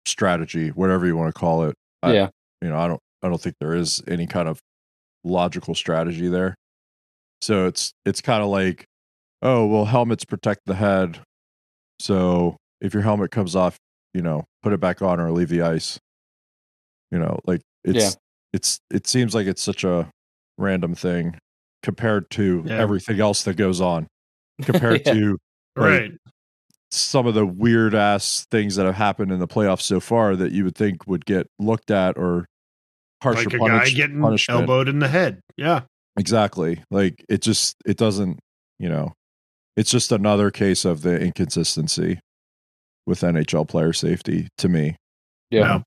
strategy, 0.07 0.69
whatever 0.71 1.07
you 1.07 1.17
want 1.17 1.35
to 1.35 1.39
call 1.39 1.65
it. 1.65 1.75
I- 2.03 2.15
yeah. 2.15 2.29
You 2.63 2.69
know, 2.69 2.79
I 2.79 2.89
don't 2.89 3.01
I 3.23 3.29
don't 3.29 3.41
think 3.41 3.57
there 3.61 3.75
is 3.75 4.03
any 4.07 4.27
kind 4.27 4.49
of 4.49 4.59
logical 5.25 5.75
strategy 5.75 6.29
there. 6.29 6.55
So 7.41 7.67
it's 7.67 7.93
it's 8.05 8.21
kind 8.21 8.43
of 8.43 8.49
like, 8.51 8.85
oh 9.43 9.67
well, 9.67 9.87
helmets 9.87 10.25
protect 10.25 10.61
the 10.67 10.75
head. 10.75 11.21
So 12.01 12.57
if 12.81 12.95
your 12.95 13.03
helmet 13.03 13.31
comes 13.31 13.55
off, 13.55 13.77
you 14.15 14.23
know, 14.23 14.45
put 14.63 14.73
it 14.73 14.81
back 14.81 15.03
on 15.03 15.21
or 15.21 15.31
leave 15.31 15.51
the 15.51 15.63
ice. 15.63 15.99
You 17.13 17.19
know, 17.19 17.39
like 17.45 17.61
it's 17.85 17.99
Yeah. 18.05 18.11
it's 18.53 18.79
it 18.91 19.07
seems 19.07 19.35
like 19.35 19.47
it's 19.47 19.63
such 19.63 19.85
a 19.85 20.09
random 20.59 20.95
thing 20.95 21.39
compared 21.83 22.31
to 22.31 22.63
Yeah. 22.67 22.79
everything 22.79 23.21
else 23.21 23.43
that 23.45 23.55
goes 23.57 23.81
on. 23.81 24.07
Compared 24.63 25.03
Yeah. 25.07 25.15
to 25.15 25.31
like, 25.77 25.87
Right. 25.89 26.13
some 26.91 27.27
of 27.27 27.35
the 27.35 27.47
weird 27.47 27.95
ass 27.95 28.47
things 28.51 28.77
that 28.77 28.85
have 28.87 28.95
happened 28.97 29.33
in 29.33 29.39
the 29.39 29.49
playoffs 29.49 29.83
so 29.83 30.01
far 30.01 30.37
that 30.37 30.53
you 30.53 30.65
would 30.65 30.75
think 30.75 31.07
would 31.07 31.25
get 31.25 31.47
looked 31.59 31.91
at 31.91 32.19
or 32.19 32.47
harsher 33.23 33.45
Like 33.45 33.55
a 33.55 33.59
punish- 33.59 33.91
guy 33.91 33.97
getting 33.97 34.21
punishment. 34.21 34.61
elbowed 34.61 34.89
in 34.89 34.99
the 34.99 35.09
head. 35.09 35.41
Yeah. 35.57 35.83
Exactly. 36.19 36.83
Like 36.91 37.25
it 37.29 37.41
just 37.43 37.77
it 37.87 37.97
doesn't, 37.97 38.39
you 38.79 38.89
know, 38.91 39.13
it's 39.77 39.91
just 39.91 40.13
another 40.13 40.51
case 40.51 40.85
of 40.85 41.03
the 41.03 41.19
inconsistency 41.19 42.21
with 43.07 43.21
NHL 43.21 43.69
player 43.69 43.93
safety 43.93 44.49
to 44.59 44.69
me. 44.69 44.97
Yeah. 45.51 45.65
No. 45.65 45.83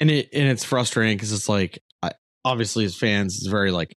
and 0.00 0.10
it 0.10 0.28
and 0.32 0.48
it's 0.48 0.64
frustrating 0.64 1.16
because 1.16 1.32
it's 1.32 1.48
like 1.48 1.78
I, 2.02 2.10
obviously 2.44 2.84
as 2.84 2.96
fans 2.96 3.36
it's 3.36 3.46
very 3.46 3.70
like 3.70 3.94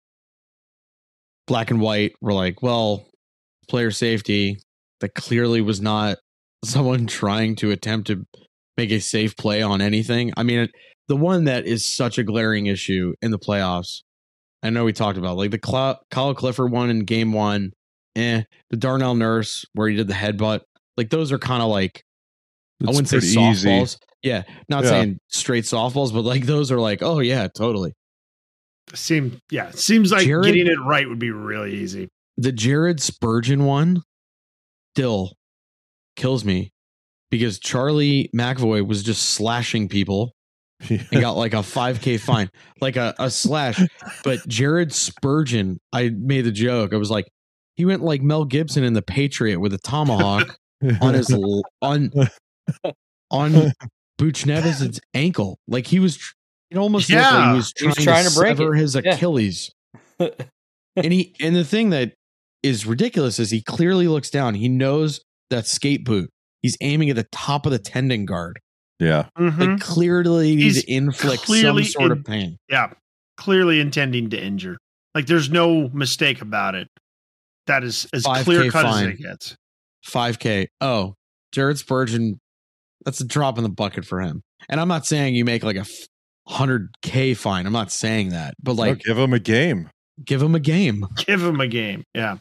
black 1.47 1.71
and 1.71 1.81
white 1.81 2.13
we're 2.21 2.33
like 2.33 2.61
well 2.61 3.07
player 3.69 3.89
safety 3.89 4.57
that 4.99 5.15
clearly 5.15 5.61
was 5.61 5.81
not 5.81 6.17
someone 6.65 7.07
trying 7.07 7.55
to 7.57 7.71
attempt 7.71 8.07
to 8.07 8.25
make 8.77 8.91
a 8.91 8.99
safe 8.99 9.35
play 9.37 9.61
on 9.61 9.81
anything 9.81 10.31
i 10.37 10.43
mean 10.43 10.59
it, 10.59 10.71
the 11.07 11.15
one 11.15 11.45
that 11.45 11.65
is 11.65 11.85
such 11.85 12.17
a 12.17 12.23
glaring 12.23 12.67
issue 12.67 13.13
in 13.21 13.31
the 13.31 13.39
playoffs 13.39 14.01
i 14.61 14.69
know 14.69 14.83
we 14.85 14.93
talked 14.93 15.17
about 15.17 15.35
like 15.37 15.51
the 15.51 15.57
Cla- 15.59 15.99
kyle 16.11 16.33
clifford 16.35 16.71
one 16.71 16.89
in 16.89 16.99
game 17.05 17.33
one 17.33 17.71
eh 18.15 18.43
the 18.69 18.77
darnell 18.77 19.15
nurse 19.15 19.65
where 19.73 19.87
he 19.89 19.95
did 19.95 20.07
the 20.07 20.13
headbutt 20.13 20.61
like 20.97 21.09
those 21.09 21.31
are 21.31 21.39
kind 21.39 21.61
of 21.63 21.69
like 21.69 22.03
I 22.85 22.87
wouldn't 22.87 23.07
say 23.07 23.19
pretty 23.19 23.35
softballs. 23.35 23.97
Yeah, 24.23 24.43
not 24.69 24.83
Yeah. 24.83 24.89
saying 24.89 25.19
straight 25.29 25.63
softballs, 25.63 26.13
but 26.13 26.21
like 26.23 26.45
those 26.45 26.71
are 26.71 26.79
like, 26.79 27.01
oh 27.01 27.19
yeah, 27.19 27.47
totally. 27.47 27.93
Seem 28.93 29.39
yeah. 29.49 29.71
Seems 29.71 30.11
like 30.11 30.25
Jared- 30.25 30.45
getting 30.53 30.67
it 30.67 30.77
right 30.85 31.07
would 31.07 31.19
be 31.19 31.31
really 31.31 31.73
easy. 31.75 32.09
The 32.37 32.51
Jared 32.51 33.01
Spurgeon 33.01 33.63
one 33.65 34.01
still 34.95 35.33
kills 36.15 36.43
me 36.43 36.71
because 37.31 37.57
Charlie 37.59 38.29
McAvoy 38.35 38.85
was 38.85 39.01
just 39.03 39.23
slashing 39.29 39.87
people 39.87 40.33
and 40.89 41.07
got 41.21 41.37
like 41.37 41.53
a 41.53 41.57
5k 41.57 42.19
fine, 42.19 42.49
like 42.81 42.97
a, 42.97 43.13
a 43.17 43.29
slash. 43.31 43.79
But 44.23 44.45
Jared 44.47 44.91
Spurgeon, 44.93 45.79
I 45.93 46.09
made 46.09 46.41
the 46.41 46.51
joke. 46.51 46.93
I 46.93 46.97
was 46.97 47.09
like, 47.11 47.25
he 47.75 47.85
went 47.85 48.03
like 48.03 48.21
Mel 48.21 48.45
Gibson 48.45 48.83
in 48.83 48.93
The 48.93 49.01
Patriot 49.01 49.59
with 49.59 49.73
a 49.73 49.77
tomahawk 49.79 50.55
on 51.01 51.13
his 51.13 51.31
on 51.81 52.11
on 53.31 53.71
Buchnevich's 54.19 54.99
ankle. 55.13 55.57
Like 55.67 55.87
he 55.87 55.99
was, 55.99 56.19
it 56.71 56.77
almost 56.77 57.09
looked 57.09 57.21
like 57.23 57.31
Yeah. 57.33 57.51
he 57.51 57.55
was 57.57 57.73
He 57.77 57.85
trying, 57.85 57.95
was 57.95 58.03
trying 58.03 58.23
to, 58.25 58.29
to 58.29 58.35
break 58.39 58.57
sever 58.57 58.75
it. 58.75 58.79
his 58.79 58.95
Yeah. 58.95 59.13
Achilles. 59.15 59.71
and 60.19 61.13
he 61.13 61.35
and 61.41 61.55
the 61.55 61.63
thing 61.65 61.89
that 61.91 62.13
is 62.61 62.85
ridiculous 62.85 63.39
is 63.39 63.49
he 63.51 63.61
clearly 63.61 64.07
looks 64.07 64.29
down. 64.29 64.55
He 64.55 64.69
knows 64.69 65.21
that 65.49 65.67
skate 65.67 66.05
boot. 66.05 66.29
He's 66.61 66.77
aiming 66.81 67.09
at 67.09 67.15
the 67.17 67.27
top 67.31 67.65
of 67.65 67.71
the 67.71 67.79
tendon 67.79 68.25
guard. 68.25 68.59
yeah. 68.99 69.27
Mhm. 69.37 69.59
Like 69.71 69.79
clearly 69.81 70.55
He's 70.55 70.83
to 70.85 70.91
inflict 70.93 71.43
clearly 71.43 71.83
some 71.83 72.01
sort 72.01 72.11
in- 72.11 72.17
of 72.19 72.23
pain. 72.25 72.57
yeah. 72.69 72.93
Clearly 73.35 73.79
intending 73.81 74.29
to 74.29 74.41
injure. 74.41 74.77
Like 75.15 75.25
there's 75.25 75.49
no 75.49 75.89
mistake 75.89 76.41
about 76.41 76.75
it. 76.75 76.87
That 77.67 77.83
is 77.83 78.07
as 78.13 78.23
clear 78.43 78.69
cut 78.69 78.85
as 78.85 79.01
it 79.03 79.17
gets. 79.19 79.55
5K. 80.07 80.67
Oh, 80.81 81.13
Jared 81.53 81.77
Spurgeon, 81.77 82.39
that's 83.05 83.21
a 83.21 83.25
drop 83.25 83.57
in 83.57 83.63
the 83.63 83.69
bucket 83.69 84.05
for 84.05 84.19
him. 84.21 84.41
And 84.69 84.79
I'm 84.79 84.87
not 84.87 85.05
saying 85.05 85.35
you 85.35 85.45
make 85.45 85.63
like 85.63 85.77
a 85.77 85.85
100K 86.49 87.35
fine. 87.37 87.65
I'm 87.65 87.73
not 87.73 87.91
saying 87.91 88.29
that. 88.29 88.53
But 88.61 88.73
Like, 88.75 88.89
like, 88.89 88.99
give 89.03 89.17
him 89.17 89.33
a 89.33 89.39
game 89.39 89.89
give 90.23 90.41
him 90.43 90.53
a 90.53 90.59
game. 90.59 91.07
Give 91.25 91.41
him 91.41 91.59
a 91.59 91.67
game. 91.67 92.03
Yeah. 92.13 92.37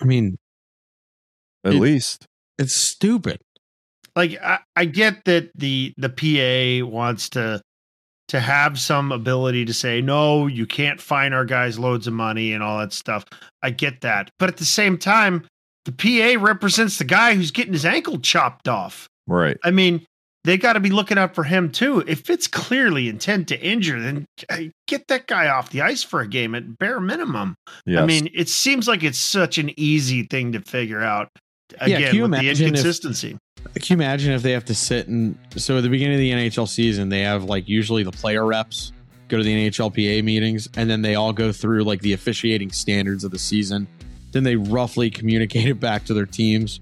I 0.00 0.04
mean, 0.04 0.36
at 1.64 1.72
It- 1.74 1.80
least. 1.80 2.26
it's 2.58 2.74
stupid. 2.74 3.38
like 4.14 4.40
I, 4.42 4.58
I 4.76 4.84
get 4.84 5.24
that 5.24 5.50
the 5.56 5.92
the 5.96 6.08
PA 6.08 6.86
wants 6.88 7.28
to 7.30 7.60
to 8.28 8.40
have 8.40 8.78
some 8.78 9.10
ability 9.12 9.64
to 9.64 9.72
say 9.74 10.00
no, 10.00 10.46
you 10.46 10.66
can't 10.66 11.00
fine 11.00 11.32
our 11.32 11.44
guys 11.44 11.78
loads 11.78 12.06
of 12.06 12.12
money 12.12 12.52
and 12.52 12.62
all 12.62 12.78
that 12.78 12.92
stuff. 12.92 13.24
I 13.62 13.70
get 13.70 14.02
that, 14.02 14.30
but 14.38 14.48
at 14.48 14.56
the 14.58 14.64
same 14.64 14.98
time, 14.98 15.46
the 15.84 15.92
PA 15.92 16.42
represents 16.42 16.98
the 16.98 17.04
guy 17.04 17.34
who's 17.34 17.50
getting 17.50 17.72
his 17.72 17.86
ankle 17.86 18.18
chopped 18.18 18.68
off. 18.68 19.08
Right. 19.26 19.56
I 19.64 19.70
mean, 19.70 20.04
they 20.44 20.56
got 20.56 20.74
to 20.74 20.80
be 20.80 20.90
looking 20.90 21.18
out 21.18 21.34
for 21.34 21.44
him 21.44 21.70
too. 21.72 22.00
If 22.06 22.30
it's 22.30 22.46
clearly 22.46 23.08
intent 23.08 23.48
to 23.48 23.60
injure, 23.60 24.00
then 24.00 24.24
uh, 24.48 24.58
get 24.86 25.08
that 25.08 25.26
guy 25.26 25.48
off 25.48 25.70
the 25.70 25.80
ice 25.82 26.02
for 26.02 26.20
a 26.20 26.28
game 26.28 26.54
at 26.54 26.78
bare 26.78 27.00
minimum. 27.00 27.54
Yes. 27.86 28.00
I 28.02 28.06
mean, 28.06 28.28
it 28.34 28.48
seems 28.48 28.86
like 28.86 29.02
it's 29.02 29.18
such 29.18 29.58
an 29.58 29.70
easy 29.78 30.22
thing 30.24 30.52
to 30.52 30.60
figure 30.60 31.00
out. 31.02 31.28
can 31.78 31.92
Again, 31.92 32.14
you 32.14 32.22
with 32.22 32.32
the 32.32 32.38
imagine 32.38 32.50
if- 32.66 32.68
inconsistency. 32.68 33.36
Can 33.74 33.98
you 33.98 34.04
imagine 34.04 34.32
if 34.32 34.42
they 34.42 34.52
have 34.52 34.64
to 34.66 34.74
sit 34.74 35.08
and 35.08 35.38
so 35.56 35.76
at 35.76 35.82
the 35.82 35.88
beginning 35.88 36.14
of 36.14 36.20
the 36.20 36.30
NHL 36.30 36.68
season, 36.68 37.08
they 37.08 37.20
have 37.20 37.44
like 37.44 37.68
usually 37.68 38.02
the 38.02 38.12
player 38.12 38.44
reps 38.46 38.92
go 39.28 39.36
to 39.36 39.42
the 39.42 39.70
NHLPA 39.70 40.24
meetings 40.24 40.68
and 40.76 40.88
then 40.88 41.02
they 41.02 41.14
all 41.14 41.32
go 41.32 41.52
through 41.52 41.84
like 41.84 42.00
the 42.00 42.12
officiating 42.14 42.70
standards 42.70 43.24
of 43.24 43.30
the 43.30 43.38
season. 43.38 43.86
Then 44.32 44.42
they 44.42 44.56
roughly 44.56 45.10
communicate 45.10 45.66
it 45.68 45.80
back 45.80 46.04
to 46.06 46.14
their 46.14 46.26
teams. 46.26 46.80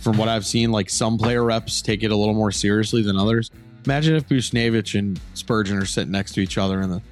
From 0.00 0.18
what 0.18 0.28
I've 0.28 0.46
seen, 0.46 0.70
like 0.70 0.88
some 0.88 1.18
player 1.18 1.42
reps 1.42 1.82
take 1.82 2.02
it 2.02 2.12
a 2.12 2.16
little 2.16 2.34
more 2.34 2.52
seriously 2.52 3.02
than 3.02 3.16
others. 3.16 3.50
Imagine 3.86 4.14
if 4.14 4.28
Buchnevich 4.28 4.96
and 4.98 5.18
Spurgeon 5.34 5.78
are 5.78 5.86
sitting 5.86 6.12
next 6.12 6.32
to 6.34 6.40
each 6.40 6.58
other 6.58 6.80
in 6.80 6.90
the 6.90 7.02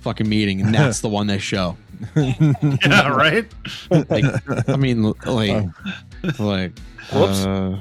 fucking 0.00 0.28
meeting 0.28 0.60
and 0.60 0.74
that's 0.74 1.00
the 1.00 1.08
one 1.08 1.26
they 1.26 1.38
show. 1.38 1.76
yeah, 2.16 3.08
right. 3.08 3.46
Like, 3.90 4.24
I 4.68 4.76
mean, 4.76 5.02
like, 5.24 5.64
like, 6.38 6.78
Whoops. 7.12 7.44
uh, 7.44 7.80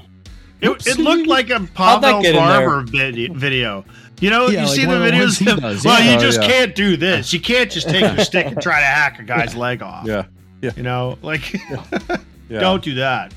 It, 0.64 0.88
it 0.88 0.98
looked 0.98 1.28
like 1.28 1.50
a 1.50 1.60
How'd 1.76 2.02
Pavel 2.02 2.34
Barber 2.34 2.82
vid- 2.82 3.36
video. 3.36 3.84
You 4.22 4.30
know, 4.30 4.48
Yeah, 4.48 4.62
you 4.62 4.68
like 4.68 4.76
see 4.76 4.82
the 4.84 4.88
one 4.88 5.02
the 5.02 5.08
videos. 5.12 5.52
of- 5.54 5.60
does, 5.62 5.84
well, 5.84 6.02
yeah. 6.02 6.12
you 6.12 6.18
Oh, 6.18 6.22
just 6.22 6.42
yeah. 6.42 6.48
can't 6.48 6.76
do 6.76 6.96
this. 6.98 7.34
You 7.34 7.42
can't 7.42 7.70
just 7.70 7.90
take 7.90 8.02
your 8.16 8.24
stick 8.26 8.46
and 8.48 8.62
try 8.62 8.80
to 8.80 8.86
hack 8.86 9.20
a 9.20 9.24
guy's 9.24 9.56
leg 9.56 9.82
off. 9.82 10.06
yeah. 10.08 10.26
You 10.62 10.84
know, 10.84 11.18
like 11.22 11.54
Yeah. 11.54 11.84
don't 12.60 12.82
do 12.84 12.94
that. 12.96 13.34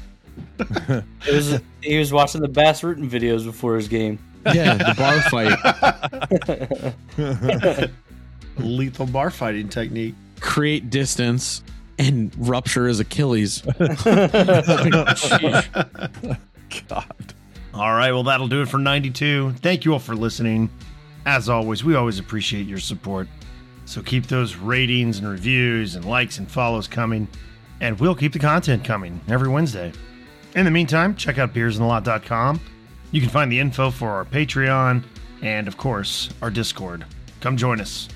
It 1.27 1.35
was 1.35 1.61
he 1.83 1.99
was 1.99 2.13
watching 2.13 2.41
the 2.41 2.49
Bas 2.49 2.83
Rutten 2.83 3.09
videos 3.11 3.45
before 3.45 3.75
his 3.77 3.89
game. 3.89 4.19
yeah, 4.55 4.75
the 4.75 4.95
bar 4.97 5.21
fight. 7.63 7.91
Lethal 8.59 9.07
bar 9.07 9.31
fighting 9.31 9.69
technique. 9.69 10.15
create 10.41 10.89
distance 10.89 11.63
and 11.99 12.33
rupture 12.39 12.87
his 12.87 13.01
Achilles. 13.01 13.63
God. 16.89 17.35
All 17.75 17.95
right, 17.95 18.13
well, 18.13 18.23
that'll 18.23 18.49
do 18.49 18.63
it 18.63 18.69
for 18.69 18.79
92. 18.79 19.53
Thank 19.61 19.85
you 19.85 19.93
all 19.93 19.99
for 19.99 20.15
listening. 20.15 20.71
As 21.27 21.49
always, 21.49 21.85
we 21.85 21.95
always 21.95 22.19
appreciate 22.19 22.67
your 22.67 22.79
support. 22.79 23.29
So 23.85 24.03
keep 24.03 24.27
those 24.27 24.57
ratings 24.57 25.19
and 25.19 25.29
reviews 25.29 25.95
and 25.95 26.05
likes 26.05 26.39
and 26.39 26.51
follows 26.51 26.89
coming, 26.89 27.29
and 27.81 27.99
we'll 28.01 28.15
keep 28.15 28.33
the 28.33 28.39
content 28.39 28.85
coming 28.85 29.21
every 29.29 29.49
Wednesday. 29.49 29.93
In 30.55 30.65
the 30.65 30.71
meantime, 30.71 31.15
check 31.15 31.39
out 31.39 31.53
beersinthelot.com. 31.53 32.61
You 33.13 33.21
can 33.21 33.31
find 33.31 33.53
the 33.53 33.61
info 33.61 33.91
for 33.91 34.11
our 34.11 34.25
Patreon 34.25 35.05
and, 35.43 35.69
of 35.69 35.77
course, 35.77 36.31
our 36.43 36.51
Discord. 36.51 37.05
Come 37.41 37.57
join 37.57 37.81
us. 37.81 38.09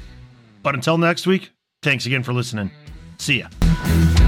But 0.63 0.75
until 0.75 0.99
next 0.99 1.27
week, 1.27 1.51
thanks 1.83 2.07
again 2.07 2.23
for 2.23 2.33
listening. 2.33 2.71
See 3.19 3.41
ya. 3.41 4.20